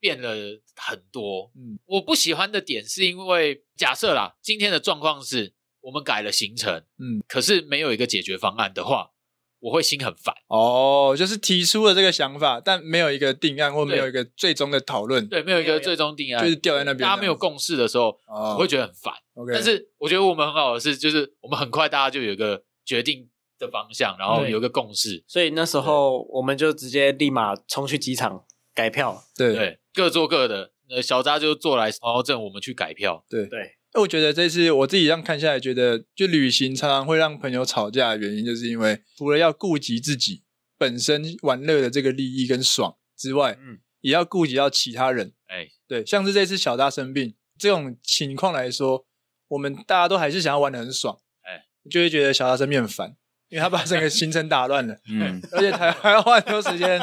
[0.00, 0.34] 变了
[0.74, 1.52] 很多。
[1.54, 5.54] 嗯，我不喜欢的点是因为假设啦，今天的状况是。
[5.82, 9.12] 我们改了行程，嗯，可是没有一个解决方案的话，
[9.60, 10.34] 我会心很烦。
[10.48, 17.08] 哦，就是提出了这个想法，但没有一个定案或没有一个最终的讨论，对，没有一个最终定案，就是掉在那边。
[17.08, 19.14] 大家没有共识的时候，哦、我会觉得很烦。
[19.32, 25.24] OK，但是我觉得我们很好的是，就是我们很快大家就有一个决定的方向，然后有一个共识。
[25.26, 30.72] 所以那时候我们就直接立马冲去机场改票，对对，各做各的。
[30.88, 33.24] 呃，小扎就坐来皇后镇，我们去改票。
[33.28, 33.76] 对对。
[33.94, 40.42] 我觉得这次我自己这样看下来，觉得就旅行常常会让朋友吵架的原因，就是因为除了要顾及自己
[40.78, 45.32] 本身玩乐的这个利益跟爽之外，嗯，也要顾及到其他人。
[45.46, 49.06] 哎，对，像是这次小扎生病这种情况来说，
[49.48, 53.16] 我们大家都还是想要玩的很爽，哎，就会觉得小扎生病很烦，
[53.48, 57.00] 因为他把整个行程打乱了，嗯，而且还还要花很多时间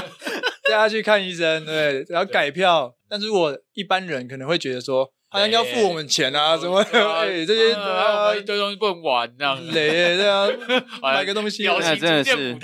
[0.71, 2.95] 带他去看医生，对，然后改票。
[3.10, 5.12] 但是如果一般人可能会觉得说。
[5.30, 6.80] 好像要付我们钱啊，什么？
[6.88, 10.49] 哎，这些啊，一堆东西不能玩，这样累，这样
[11.03, 12.58] 买个东西，那真的是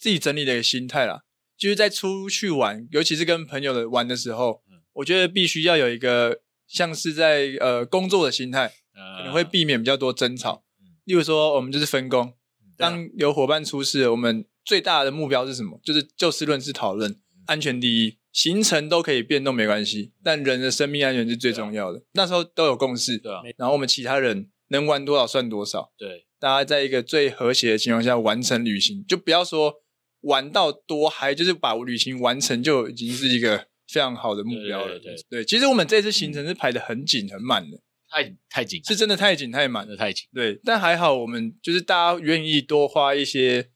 [0.00, 1.20] 自己整理的一个心态啦。
[1.56, 4.62] 就是在出去玩，尤其是跟朋友的玩的时候，
[4.94, 8.72] 我觉得必须要有一个像是在呃工作的心态，
[9.18, 10.64] 可能会避免比较多争吵。
[11.04, 12.34] 例如说，我们就是分工，
[12.76, 15.80] 当有伙伴出事，我们最大的目标是什么？
[15.84, 18.18] 就是就事论事讨论，安全第一。
[18.32, 21.98] 行程都可以变动没关系，但人的生命安全是最重要的。
[21.98, 23.40] 啊、那时候都有共识，对啊。
[23.56, 26.26] 然后我们其他人能玩多少算多少，对。
[26.38, 29.74] 大家在一个最和谐的情况下完成旅行，就不要说
[30.20, 34.98] 玩到多嗨，就是把旅行完成就已经是一个非常好的目标了。
[34.98, 37.76] 对，对，对，对，对，其实我们这次行程是排的很紧很满的，
[38.08, 40.26] 太太紧，是真的太紧太满了，太紧。
[40.32, 43.68] 对，但还好我们就是大家愿意多花一些，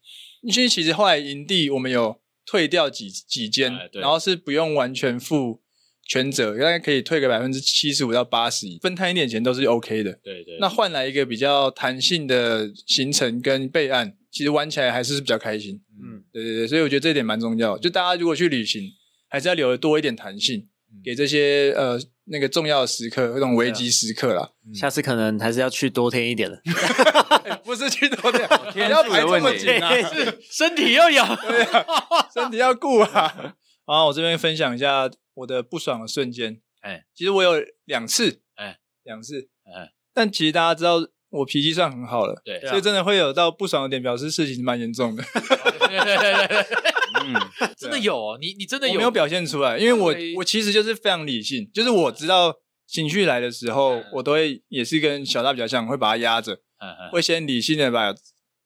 [0.45, 2.21] 因为其实后来营地我们有。
[2.47, 5.63] 退掉几几间，哎、然后是不用完全负
[6.07, 10.13] 全责，大概可以退个百分之七十五到八十，分摊一点钱都是 OK 的。
[10.23, 15.81] 对对，那换来一个比较弹性的行程跟备案，其实玩起来还是比较开心。
[15.99, 17.79] 嗯，对对对，所以我觉得这一点蛮重要。
[17.79, 18.91] 就大家如果去旅行，
[19.31, 24.51] 还是要留多一点弹性，嗯、给这些呃那个重要的时刻，那种危机时刻啦。
[24.67, 26.61] 嗯、下次可能还是要去多天一点的。
[27.65, 29.91] 不是去多天，天要排这么紧啊！
[30.09, 31.85] 是身体要养，对啊，
[32.33, 33.55] 身体要顾啊！
[33.87, 36.61] 好，我这边分享一下我的不爽的瞬间。
[36.81, 40.97] 哎，其实我有两次，哎，两次，哎，但其实大家知道
[41.31, 45.23] 我脾气算很好了，对，所以真的会有到不爽的点，表示事情蛮严重的。
[45.23, 46.94] 对对对 对，
[47.61, 48.95] 嗯，真的有哦，你你真的有。
[48.95, 49.79] 没有表现出来？
[49.79, 52.55] 因为我我其实就是非常理性，就是我知道
[52.87, 56.55] 情绪来的时候，我都会也是跟小大比较像，会把它压着。
[56.81, 58.15] 嗯会先理性的把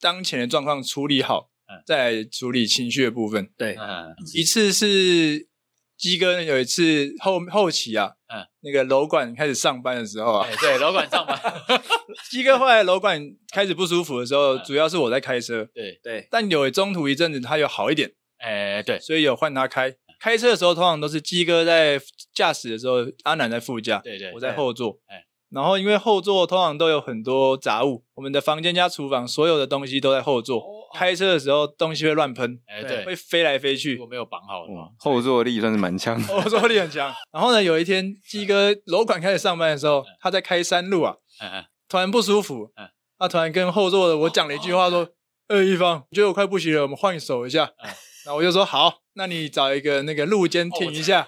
[0.00, 1.50] 当前的状况处理好，
[1.86, 3.48] 再来处理情绪的部分。
[3.56, 3.76] 对，
[4.34, 5.46] 一次是
[5.96, 8.44] 鸡哥有一次后后期啊，嗯。
[8.60, 11.40] 那个楼管开始上班的时候啊，对，楼管上班，
[12.28, 15.64] 鸡哥后来楼管开始不舒服的时候，主要是我在开车。
[15.72, 16.00] 对。
[16.02, 19.94] 对，但有中途一阵子他有好一点，哎，对，所以有换他开。
[20.20, 22.00] 开车的时候通常都是鸡哥在
[22.34, 24.98] 驾驶的时候，阿南在副驾，对对，我在后座。
[25.06, 30.58] 哎然后因为后座通常都有很多杂物，我们的房间加厨房所有的东西都在后座。
[30.58, 33.98] 哦、开车的时候东西会乱喷，哎，对，会飞来飞去。
[33.98, 37.10] 我没有绑好的话，后座力算是蛮强，后座力很强。
[37.32, 41.16] 然后呢，有一天鸡哥楼管开始上班的时候，他在开山路啊，
[41.88, 42.70] 突然不舒服，
[43.18, 45.08] 他突然跟后座的我讲了一句话，说
[45.48, 47.70] ：“呃，一方，我觉得我快不行了，我们换手一下。”
[48.28, 51.26] 然后我就说：“好，那你找一个那个路肩停一下。”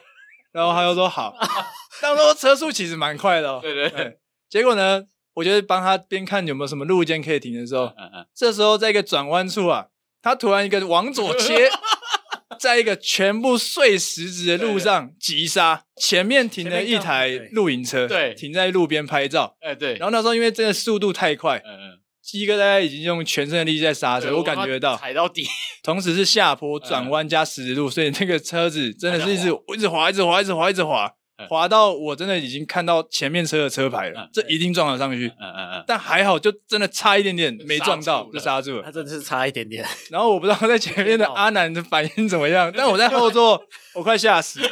[0.53, 1.35] 然后他又说：“好。
[2.03, 4.19] ”当时车速其实蛮快的，哦 对对对。
[4.51, 7.91] 结果呢，我觉得帮他边看有没有什么路肩可以停的时候，
[8.37, 9.87] 这时候在一个转弯处啊，
[10.21, 11.71] 他突然一个往左切，
[12.61, 19.95] 在一个全部碎石子的路上急刹，前面停了一台露营车，对，停在路边拍照，哎对。
[19.95, 25.47] 然后那时候因为真的速度太快，嗯嗯，鸡哥大概已经用全身的力气在刹车，我感觉到踩到底，
[25.83, 31.13] 同时是下坡转弯加十字路，所以那个车子真的是一直一直滑，一直滑，一直滑，一直滑。
[31.49, 35.27] 滑到我真的已经看到前面车的车牌了，这一定撞了上去。
[35.41, 35.85] 嗯嗯嗯。
[35.87, 38.83] 但还好，就真的差一点点没撞到，就刹住了。
[38.85, 39.83] 他真的是差一点点。
[40.11, 43.59] 然后我不知道在前面的阿南的反应怎么样， 但我在后座，
[43.97, 44.69] 我快吓死了。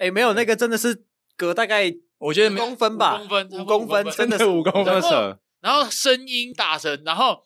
[0.00, 1.04] 哎，没有那个真的是
[1.36, 5.38] 隔大概我觉得五公分吧，五公分，五公分，真的是五公分扯。
[5.64, 7.42] 然后声音大声，然后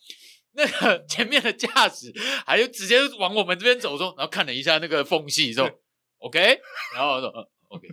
[0.55, 2.13] 那个前面的驾驶
[2.45, 5.71] 还有直接往我们这边走说，然后看了一下那个缝隙说
[6.19, 6.59] ，OK，
[6.95, 7.33] 然后说。
[7.71, 7.87] OK，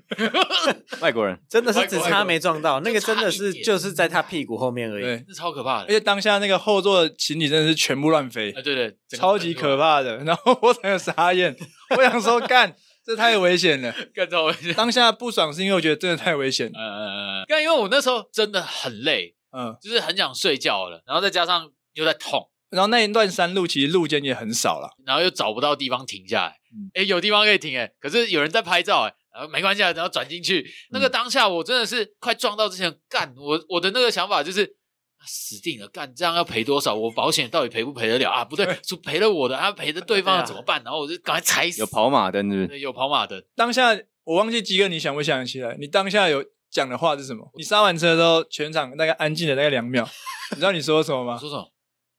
[1.03, 1.37] 外国人。
[1.49, 5.83] 真的是只差没撞到，那个真的是就是在他屁股后面而已，对，是超可怕的。
[5.83, 10.15] 而且当下那个后座的行李真的是全部乱飞，对对，超级可怕的。
[10.23, 11.53] 然后我整个傻眼，
[11.97, 12.73] 我想说干，
[13.05, 14.73] 这太危险了，干超危险。
[14.75, 26.57] 当下不爽是因为我觉得真的太危险，嗯嗯嗯，干因为我那时候真的很累，嗯，就是很想睡觉了，然后再加上又在痛，然后那一段山路其实路肩也很少了，然后又找不到地方停下来，
[26.93, 29.13] 哎，有地方可以停，哎，可是有人在拍照，哎。
[29.35, 30.65] 然后没关系啊，然后转进去。
[30.91, 34.77] 那个当下，我真的是快撞到之前干我我的那个想法就是
[35.25, 36.95] 死定了，干这样要赔多少？
[36.95, 38.45] 我保险到底赔不赔得了啊？
[38.45, 40.81] 不对，是赔了我的，他赔的对方的怎么办？
[40.85, 41.81] 然后我就赶快踩死。
[41.81, 42.79] 有跑马灯是不是？
[42.79, 43.43] 有跑马灯。
[43.57, 43.89] 当下
[44.23, 45.75] 我忘记鸡哥，你想不想起来？
[45.81, 46.41] 你当下有
[46.75, 47.49] 讲的话是什么？
[47.55, 50.05] 你刹完车之后，全场大概安静了大概两秒。
[50.51, 51.37] 你知道你说什么吗？
[51.39, 51.71] 说什么？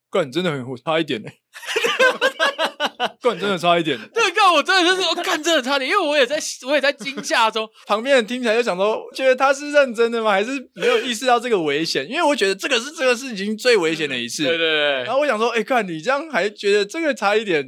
[0.09, 1.29] 干，真的很差一点呢。
[3.21, 10.31] 干真的差一点，对，干我真的就是我干真的差点，因为我也在我也在惊吓中， 旁边人听起来就想说，觉得他是认真的吗？
[10.31, 12.09] 还是没有意识到这个危险？
[12.09, 15.03] 因为我觉得这个是这个是已经最危险的一次，对对对。
[15.03, 17.63] 然后我想说，哎，看你这样还觉得这个差一点，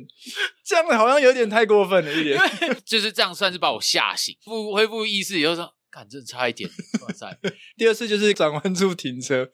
[0.65, 2.39] 这样好像有点太过分了一点，
[2.85, 6.69] 就是这样算是把我吓醒，复恢复意识以后说，干这差一点，
[7.01, 7.37] 哇塞！
[7.77, 9.49] 第二次就是转弯处停车。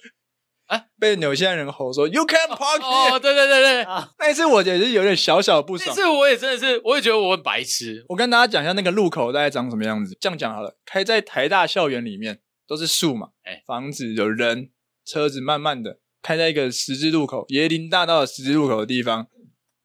[0.67, 3.13] 哎，被纽西兰人吼说 “You can't park here”。
[3.13, 3.85] 哦，对对对对，
[4.17, 5.87] 那一次我也是有点小小不爽。
[5.89, 8.03] 那次我也真的是，我也觉得我很白痴。
[8.09, 10.17] 我跟大家讲一下那个路口大概长什么样子。
[10.19, 14.71] 这样讲好了，开在台大校园里面都是树嘛，哎，房子有人，
[15.05, 19.27] 车子慢慢的开在一个十字路口，椰林大道的十字路口的地方。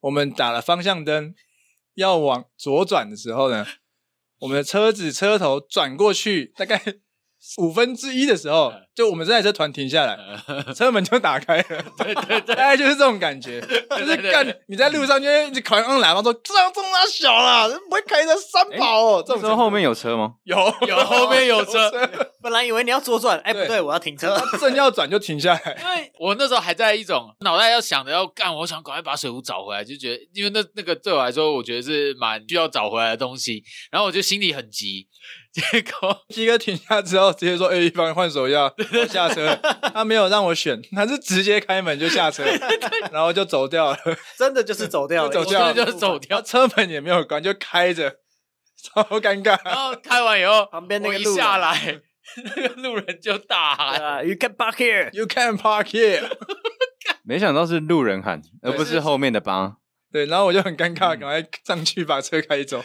[0.01, 1.35] 我们打了方向灯，
[1.93, 3.67] 要往左转的时候呢，
[4.41, 6.83] 我们的车子车头转过去，大概。
[7.59, 10.17] 五分之一的时候，就我们这台车团停下来，
[10.77, 11.85] 车门就打开了。
[11.97, 19.25] 对对对， 大概就是这种感觉，就是干你在路上就一直狂按喇叭说这样这么小啦，不会开着三跑哦。
[19.27, 20.35] 这种车后面有车吗？
[20.45, 21.91] 有有后面有车。
[22.43, 25.79] 本来以为你要左转，哎不对，我要停车，正要转就停下来。
[25.81, 35.07] 因为 我那时候还在一种脑袋要想着要干，我想赶快把水壶找回来，就觉得因为那那个对我来说，我觉得是蛮需要找回来的东西，然后我就心里很急。
[35.53, 38.73] 结果 鸡哥停下之后，直接说：“哎、欸，一方换手要
[39.09, 39.59] 下车。
[39.93, 42.45] ”他没有让我选，他是直接开门就下车，
[43.11, 43.99] 然后就走掉了。
[44.39, 48.17] 真的就是走掉了，走掉了就是走掉，车门也没有关，就开着，
[48.81, 49.59] 超尴尬。
[49.65, 52.01] 然后开完以后，旁边那个路下来，
[52.45, 56.31] 那个路人就大喊：“You can park here, you can park here。”
[57.25, 59.77] 没想到是路人喊，而不是后面的帮。
[60.13, 62.85] 对，然后我就很尴尬，赶快上去把车开走。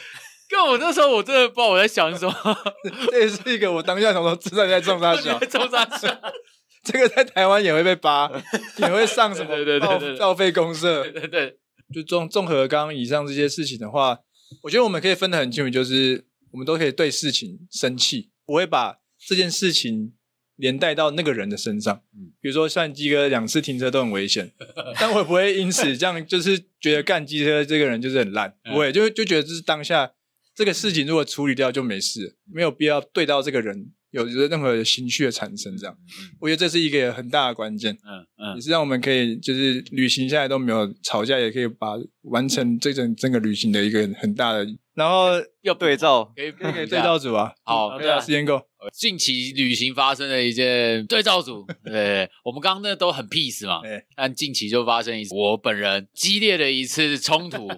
[0.49, 2.33] 跟我那时候，我真的不知道我在想什么。
[3.11, 6.21] 这也是一个我当下想说，知道你在冲三小， 冲三小。
[6.83, 8.31] 这个在台湾也会被扒，
[8.77, 11.01] 也会上什么对对对对报废公社。
[11.01, 11.57] 对对对，
[11.91, 14.19] 就综综合刚刚以上这些事情的话，
[14.61, 20.13] 我觉得我们可以分得很清楚，就是我们都可以对事情生气，我会把这件事情
[20.57, 22.03] 连带到那个人的身上。
[22.39, 24.51] 比如说像鸡哥两次停车都很危险，
[24.99, 30.11] 但我也不会因此这样就是觉得干鸡车这个人就是很烂，不会就就觉得这是当下。
[30.55, 35.75] 这个事情如果处理掉就没事，没有必要对到这个人有任何情绪的产生。
[35.77, 35.97] 这样，
[36.39, 37.93] 我觉得这是一个很大的关键。
[38.05, 41.89] 嗯嗯，也是让我们可以就是旅行下来都没有吵架，也可以把
[42.21, 45.31] 完成这整整个旅行的一个很大的然后
[45.61, 47.51] 要对照，可以可以对照组啊。
[47.65, 48.61] 好，对啊，时间够。
[48.93, 53.81] 近期旅行发生的一件对照组，对，我们刚刚那都很 peace 嘛，
[54.15, 57.67] 但近期就发生一次我本人激烈的一次冲突。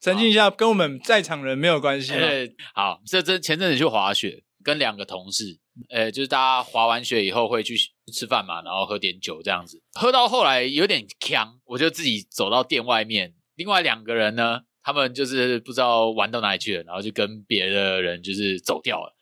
[0.00, 2.12] 澄清一下，跟我们在场人没有关系。
[2.12, 7.76] 对，好，这这前阵子去滑雪，跟两个同事，呃，就是大家滑完雪以后会去
[8.12, 19.16] 吃饭嘛，然后喝点酒这样子，喝到后来有点呛，我就自己走到店外面，另外两个人呢，他们就是不知道玩到哪里去了，然后就跟别的人就是走掉了。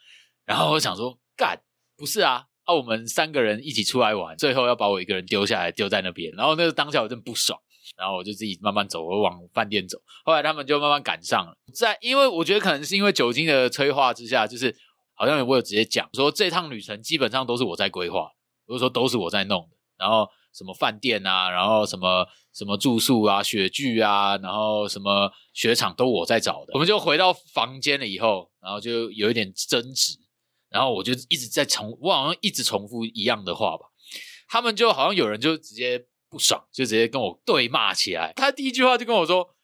[0.45, 1.59] 然后我想说，干，
[1.97, 6.31] 不是啊，啊，我们三个人一起出来玩，最后要把我一个人丢下来，丢在那边。
[6.33, 7.59] 然后那个当下我真不爽，
[7.97, 9.99] 然后我就自己慢慢走，我往饭店走。
[10.25, 14.75] 后来他们就慢慢赶上了，在因为我觉得可能是因为酒精的催化之下，就是
[15.15, 18.29] 好像我有直接讲说，这趟旅程基本上都是我在规划，
[18.67, 19.77] 或者说都是我在弄的。
[19.97, 26.73] 然后什么饭店啊，然后什么什么住宿啊、雪具啊，然后什么雪场都我在找的。
[26.75, 30.19] 我们就回到房间了以后，然后就有一点争执。
[30.71, 33.85] 然后我就一直在重，我好像一直重复一样的话吧。
[34.49, 36.05] 他们就好像有人就直接
[36.35, 38.33] 不爽，就直接跟我对骂起来。
[38.35, 39.55] 他第一句话就跟我说：“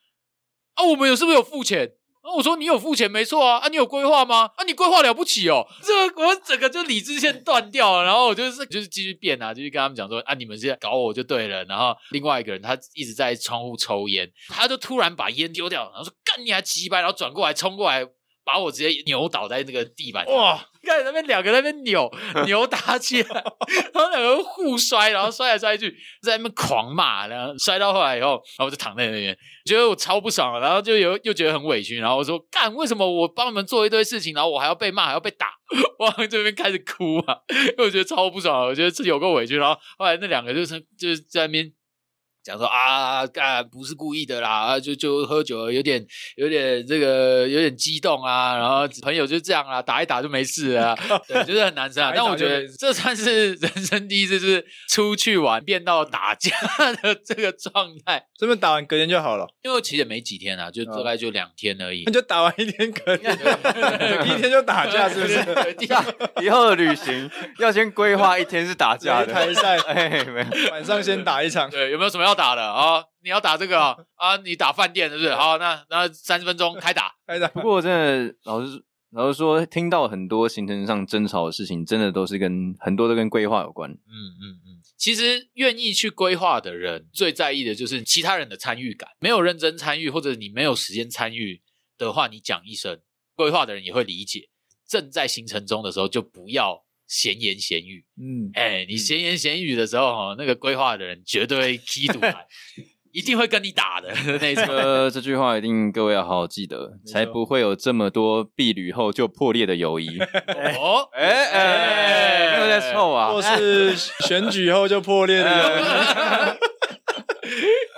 [0.74, 4.50] 啊，我们有是不是有付钱？”啊，我说：“你有付钱没错啊，啊，你有规划吗？
[4.56, 8.04] 啊，你规划了不起哦。”这我整个就理智线断掉了。
[8.04, 18.06] 然后我就是就是继续变啊，继续跟他们讲说：“啊，你们现在搞我就对了。”然后另外一个人他一直在窗户抽烟，他就突然把烟丢掉，然后说：“干你还鸡掰！”然后转过来冲过来。
[18.50, 20.66] 把我直接扭倒在那个地板上，哇！
[20.82, 22.10] 看那边两个在那边扭
[22.46, 23.44] 扭打起来，
[23.94, 29.36] 然后两个互摔，然后摔来摔去，在那边狂骂，然后摔到后来以后，然后我就躺在那边，
[29.66, 35.52] 觉得我超不爽，然后就有又觉得很委屈，然后我说干，为什么我帮你们做一堆事情，然后我还要被骂，还要被打？
[36.00, 41.72] 我往这边开始哭啊，因为我觉得超不爽，我觉得自己有够委屈，然后后来那两个就是就是在那边。
[42.42, 46.04] 讲说啊，干不是故意的啦，就就喝酒了，有点
[46.36, 50.96] 有点这个有点激动啊，然后朋友就这样啊，打一打就没事了，
[51.28, 52.12] 对，就是很难生啊。
[52.14, 56.50] 但我觉得这算是人生第一次，就是出去玩变到打架
[57.02, 58.24] 的这个状态。
[58.38, 62.04] 这边打完隔天就好了，因为其实也没几天啊，就大概就两天而已。
[62.06, 65.40] 那就打完一天隔天，第一天就打架，是不是？
[66.42, 70.24] 以后的旅行要先规划一天是打架的台赛，哎，
[70.70, 71.68] 晚上先打一场。
[71.68, 73.04] 对，有没有什么要打了啊？
[73.22, 73.96] 你要打这个 啊？
[74.14, 75.34] 啊你打饭店是不是？
[75.34, 77.48] 好，那那三十分钟开打， 开打。
[77.48, 83.90] 不过真的，老实老实说，听到很多行程上争吵的事情，真的都是跟很多都跟规划有关。
[83.90, 84.80] 嗯嗯嗯。
[84.96, 89.10] 其实愿意去规划的人，最在意的就是其他人的参与感。
[89.18, 91.60] 没有认真参与，或者你没有时间参与
[91.98, 93.00] 的话，你讲一声，
[93.34, 94.48] 规划的人也会理解。
[94.86, 96.84] 正在行程中的时候，就不要。
[97.10, 102.46] 闲言闲语，嗯，哎、欸，你闲言闲语的时候，哈，那个规划的人绝对会踢赌来，
[103.10, 104.64] 一定会跟你打的 那种。
[104.68, 110.20] 呃，这句话一定各位要好好记得，才不会有这么多避旅后就破裂的友谊。
[110.78, 116.69] 哦， 哎哎，没有在臭啊，或是选举后就破裂的友谊。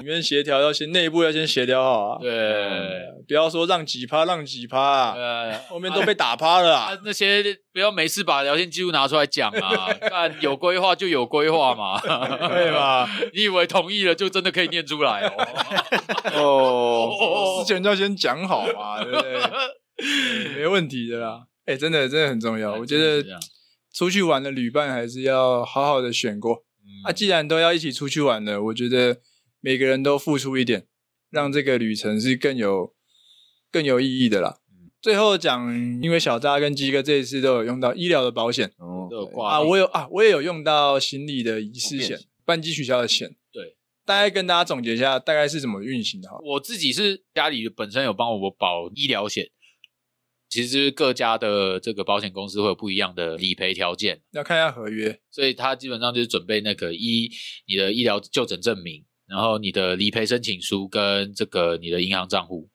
[0.02, 6.98] 里面协调要先内部要先协调好啊，对，不要说让几趴让几趴啊，对，后面都被打趴了啊。
[7.04, 13.08] 那些不要没事把聊天记录拿出来讲啊， 看有规划就有规划嘛，对吧？
[13.32, 15.20] 你以为同意了就真的可以念出来
[16.34, 16.34] 哦？
[16.34, 19.40] 哦，之前就要先讲好嘛，对不对？
[20.56, 21.42] 没问题的啦。
[21.66, 23.24] 哎，真的真的很重要，我觉得
[23.94, 26.64] 出去玩的旅伴还是要好好的选过。
[27.04, 29.18] 啊，既然都要一起出去玩了，我觉得。
[29.64, 30.86] 每个人都付出一点，
[31.30, 32.92] 让这个旅程是更有
[33.70, 34.58] 更有意义的啦。
[34.68, 43.36] 嗯、最后讲，因为小扎跟鸡哥这一次都有用到医疗的保险，哦，都有挂啊，我有啊，我也有用到行李的遗失险、班机取消的险。
[43.52, 46.38] 对，大概跟大家总结一下，大概是怎么运行的哈。
[46.42, 49.48] 我自己是家里本身有帮我保医疗险，
[50.48, 57.30] 其实各家的这个保险公司会有不一样的理赔条件，要看一下合约，所以他基本上就是准备那个医
[57.68, 59.04] 你的医疗就诊证明。
[59.32, 62.68] 然后你的理赔申请书跟这个你的银行账户，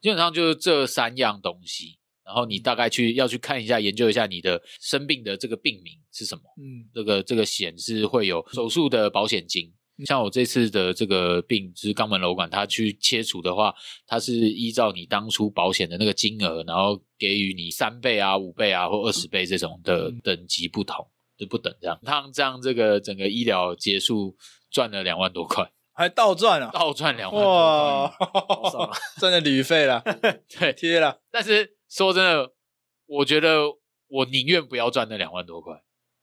[0.00, 1.98] 基本上就是这三样东西。
[2.24, 6.42] 然后你大概去要去看一下，研究一下你的生病的这个病名是什么。
[6.56, 9.70] 嗯，这个这个险是会有手术的保险金。
[10.06, 13.74] 像我这次的这个病就是肛门瘘管，它去切除的话，
[14.06, 22.00] 它是依照你当初保险的那个金额，然后给予你三倍啊、五倍啊或二十倍这种的等级不同，就不等这样。
[22.02, 24.34] 他这样这个整个医疗结束
[24.70, 25.70] 赚了两万多块。
[26.00, 26.70] 还倒赚啊！
[26.72, 28.10] 倒赚两万多哇，
[29.18, 30.02] 赚 的旅费了，
[30.58, 31.20] 对，贴了。
[31.30, 32.54] 但是说真的，
[33.04, 33.64] 我觉得
[34.08, 35.74] 我宁愿不要赚那两万多块，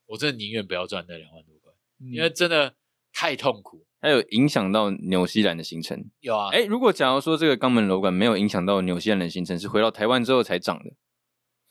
[0.08, 1.72] 我真的宁愿不要赚那两万多块，
[2.02, 2.74] 嗯、因为真的
[3.14, 3.86] 太痛苦。
[4.02, 6.10] 还有影响到纽西兰的行程？
[6.22, 6.50] 有啊。
[6.52, 10.92] 哎，如果假如说这个肛门瘘管没有影响到纽西兰的行程，是回到台湾之后才涨的？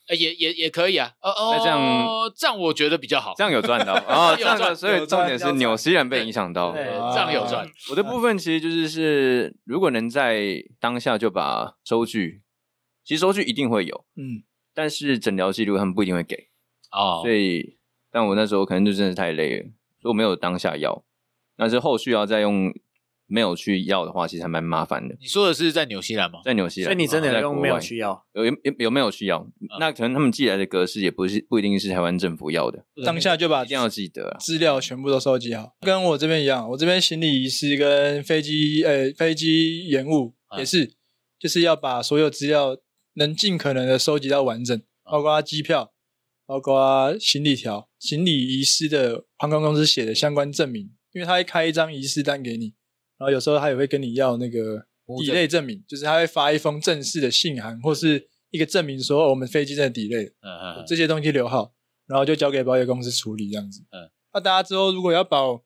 [0.07, 1.79] 呃，也也也可以啊，哦哦，那这样
[2.35, 7.67] 这样我觉得比较好，这样有赚到啊， 这样所以重点是纽西兰被影响到，对，这样有赚。
[7.89, 12.41] 我的部分其实就是是，如果能在当下就把收据，
[13.03, 14.43] 其实收据一定会有，嗯，
[14.73, 16.47] 但是诊疗记录他们不一定会给
[16.91, 17.77] 哦，所以，
[18.11, 19.63] 但我那时候可能就真的是太累了，
[20.01, 21.03] 所以我没有当下要，
[21.57, 22.73] 但是后续要再用。
[23.27, 25.15] 没有去要的话，其实还蛮麻烦的。
[25.19, 26.39] 你说的是在纽西兰吗？
[26.43, 28.25] 在纽西兰，所以你真的有用没有去要？
[28.33, 29.45] 有有有没有去要？
[29.79, 32.85] 那可能他们寄来的格式也不是不一定是台湾政府要的。
[33.05, 36.69] 当下就把一定要记得资料全部都收集好，跟我这边一样。
[36.69, 40.93] 我这边行李遗失跟飞机呃飞机延误也是，
[41.37, 42.77] 就是要把所有资料
[43.15, 45.91] 能尽可能的收集到完整，包括机票，
[46.45, 52.73] 包括行李条、行李遗失的航空公司写的相关证明，因为他会开一张遗失单给你。
[53.17, 54.85] 然后有时候他也会跟你要那个
[55.19, 61.73] 抵 y 证明，就是他会发一封正式的信函或是一个证明，说我们飞机真的抵 y 嗯嗯，这些东西留好，
[62.07, 63.81] 然后就交给保险公司处理这样子。
[63.91, 65.63] 嗯，那大家之后如果要保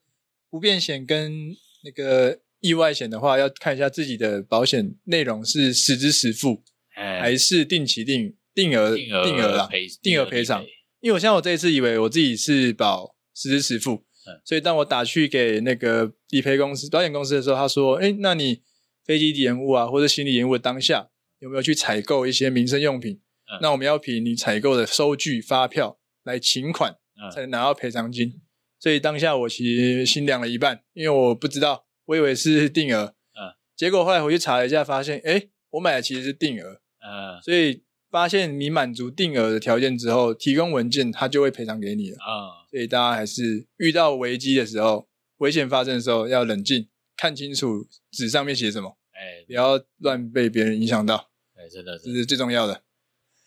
[0.50, 6.62] 不便险跟那个意外险的话，要看一下自己的保险内容是实支实付，
[6.94, 9.68] 还是定期定定额定额啦
[10.00, 10.64] 定额赔偿。
[11.00, 14.04] 因为我像我这一次以为我自己是保实支实付。
[14.44, 18.62] 所以当我打去给那个理赔公司、保险公司的时候，他说：“哎，那你
[19.04, 21.08] 飞机延误啊，或者行李延误的当下，
[21.40, 23.20] 有没有去采购一些民生用品？
[23.50, 26.96] 嗯、那我们要凭你采购的收据、发票来请款，
[27.34, 28.28] 才能拿到赔偿金。
[28.28, 28.40] 嗯、
[28.78, 42.61] 所以当下我其实心凉了一半，因为我不知道，我以为是定额，嗯，结果后来回去查了一下，发现，哎，我买的其实是定额，嗯，所以。”发现你满足定额的条件之后，提供文件，他就会赔偿给你了啊。
[42.72, 45.06] 所以大家还是遇到危机的时候，
[45.36, 51.30] 危险发生的时候要冷静，看清楚纸上面写什么，哎，不要乱被别人影响到。
[51.54, 52.82] 哎，真的，这是最重要的。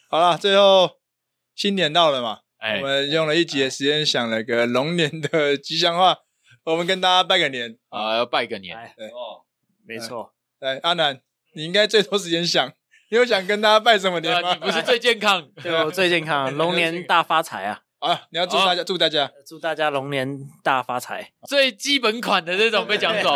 [0.07, 0.99] 好了，最后
[1.55, 6.19] 新年到了嘛，哎，我们用了一集的时间想了个龙年的吉祥话，
[6.65, 8.77] 我们跟大家拜个年啊，要拜个年。
[8.95, 9.41] 对哦，
[9.83, 10.35] 没错。
[10.59, 11.19] 来，阿南，
[11.55, 12.71] 你应该最多时间想。
[13.09, 14.53] 你有想跟大家拜什么年吗？
[14.53, 17.81] 你不是最健康， 对，我最健康，龙年大发财啊！
[18.05, 23.31] 啊，你要祝大家，祝大家，祝大家龙年大发财，最基本款的这种被抢走。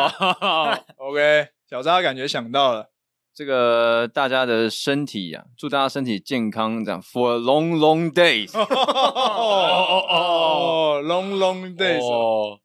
[0.97, 2.91] OK，小扎感觉想到了。
[3.33, 7.01] 这个大家的身体呀，祝大家身体健康，这样。
[7.01, 8.55] For long long days。
[8.55, 12.03] 哦哦哦，long long days。
[12.03, 12.59] 哦，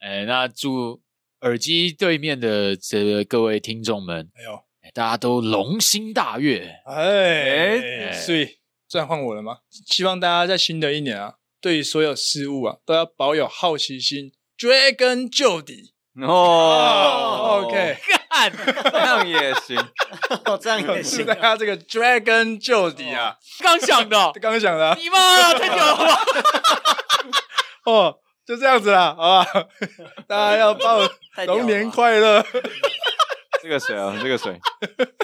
[0.00, 1.00] 哎，那祝
[1.42, 4.60] 耳机对面的这个各位听众们，哎呦。
[4.94, 8.48] 大家都龙心大悦，哎，所以
[8.96, 9.58] 这样换我了吗？
[9.86, 15.92] 希望大家在新的一年啊，对于所有事物啊，都要保有好奇心，追根究底。
[16.22, 17.98] 哦，OK，
[18.30, 18.50] 干，
[18.90, 19.76] 这样也行，
[20.48, 21.26] 哦这样也行。
[21.26, 26.24] 大家这个追根究底啊，刚想的，刚想的， 你妈太久了吧？
[27.84, 29.66] 哦，就这样子啦，好吧？
[30.26, 31.06] 大家要报
[31.44, 32.42] 龙年快乐。
[33.66, 34.60] 这个水啊，这个水。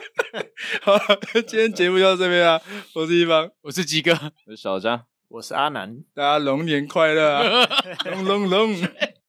[0.82, 0.98] 好，
[1.46, 2.60] 今天节目就到这边啊。
[2.92, 4.10] 我是一方，我是鸡哥，
[4.46, 5.98] 我是小张，我是阿南。
[6.12, 7.68] 大家龙年快乐啊！
[8.04, 8.76] 龙 龙龙。